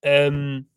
[0.03, 0.69] Ähm,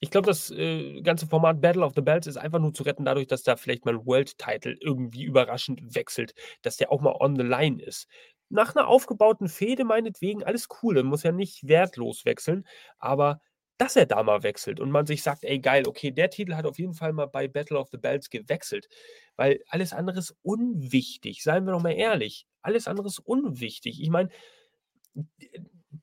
[0.00, 3.04] ich glaube, das äh, ganze Format Battle of the Bells ist einfach nur zu retten,
[3.04, 7.36] dadurch, dass da vielleicht mal ein World-Title irgendwie überraschend wechselt, dass der auch mal on
[7.36, 8.08] the line ist.
[8.48, 12.66] Nach einer aufgebauten Fehde meinetwegen, alles cool, muss ja nicht wertlos wechseln,
[12.98, 13.40] aber
[13.78, 16.66] dass er da mal wechselt und man sich sagt, ey geil, okay, der Titel hat
[16.66, 18.88] auf jeden Fall mal bei Battle of the Bells gewechselt,
[19.36, 24.02] weil alles andere ist unwichtig, seien wir doch mal ehrlich, alles andere ist unwichtig.
[24.02, 24.28] Ich meine,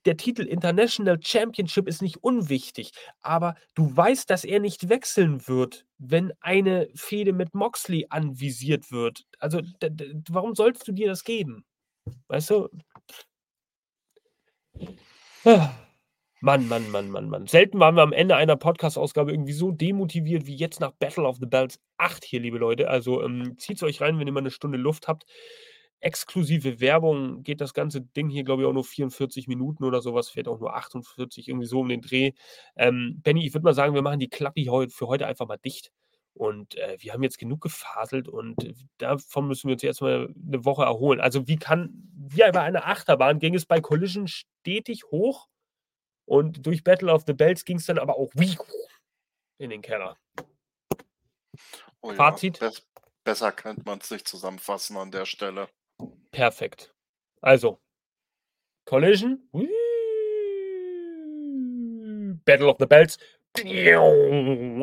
[0.07, 2.91] der Titel International Championship ist nicht unwichtig,
[3.21, 9.25] aber du weißt, dass er nicht wechseln wird, wenn eine Fehde mit Moxley anvisiert wird.
[9.39, 9.61] Also,
[10.29, 11.65] warum sollst du dir das geben?
[12.29, 12.69] Weißt du?
[16.39, 17.47] Mann, Mann, Mann, Mann, Mann.
[17.47, 21.37] Selten waren wir am Ende einer Podcast-Ausgabe irgendwie so demotiviert wie jetzt nach Battle of
[21.37, 22.89] the Bells 8 hier, liebe Leute.
[22.89, 25.25] Also ähm, zieht es euch rein, wenn ihr mal eine Stunde Luft habt
[25.99, 30.29] exklusive Werbung geht das ganze Ding hier, glaube ich, auch nur 44 Minuten oder sowas,
[30.29, 32.33] vielleicht auch nur 48, irgendwie so um den Dreh.
[32.75, 35.57] Ähm, Benny, ich würde mal sagen, wir machen die Klappe heute, für heute einfach mal
[35.57, 35.91] dicht.
[36.33, 40.33] Und äh, wir haben jetzt genug gefaselt und äh, davon müssen wir uns jetzt mal
[40.47, 41.19] eine Woche erholen.
[41.19, 45.47] Also, wie kann, wie bei einer Achterbahn ging es bei Collision stetig hoch
[46.25, 48.31] und durch Battle of the Bells ging es dann aber auch
[49.57, 50.17] in den Keller.
[52.01, 52.59] Oh ja, Fazit.
[53.23, 55.67] Besser könnte man es nicht zusammenfassen an der Stelle.
[56.31, 56.93] Perfekt.
[57.41, 57.79] Also,
[58.85, 59.49] Collision.
[62.45, 63.17] Battle of the Bells.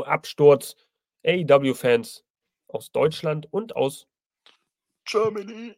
[0.06, 0.76] Absturz.
[1.26, 2.24] AEW-Fans
[2.68, 4.06] aus Deutschland und aus
[5.06, 5.74] Germany.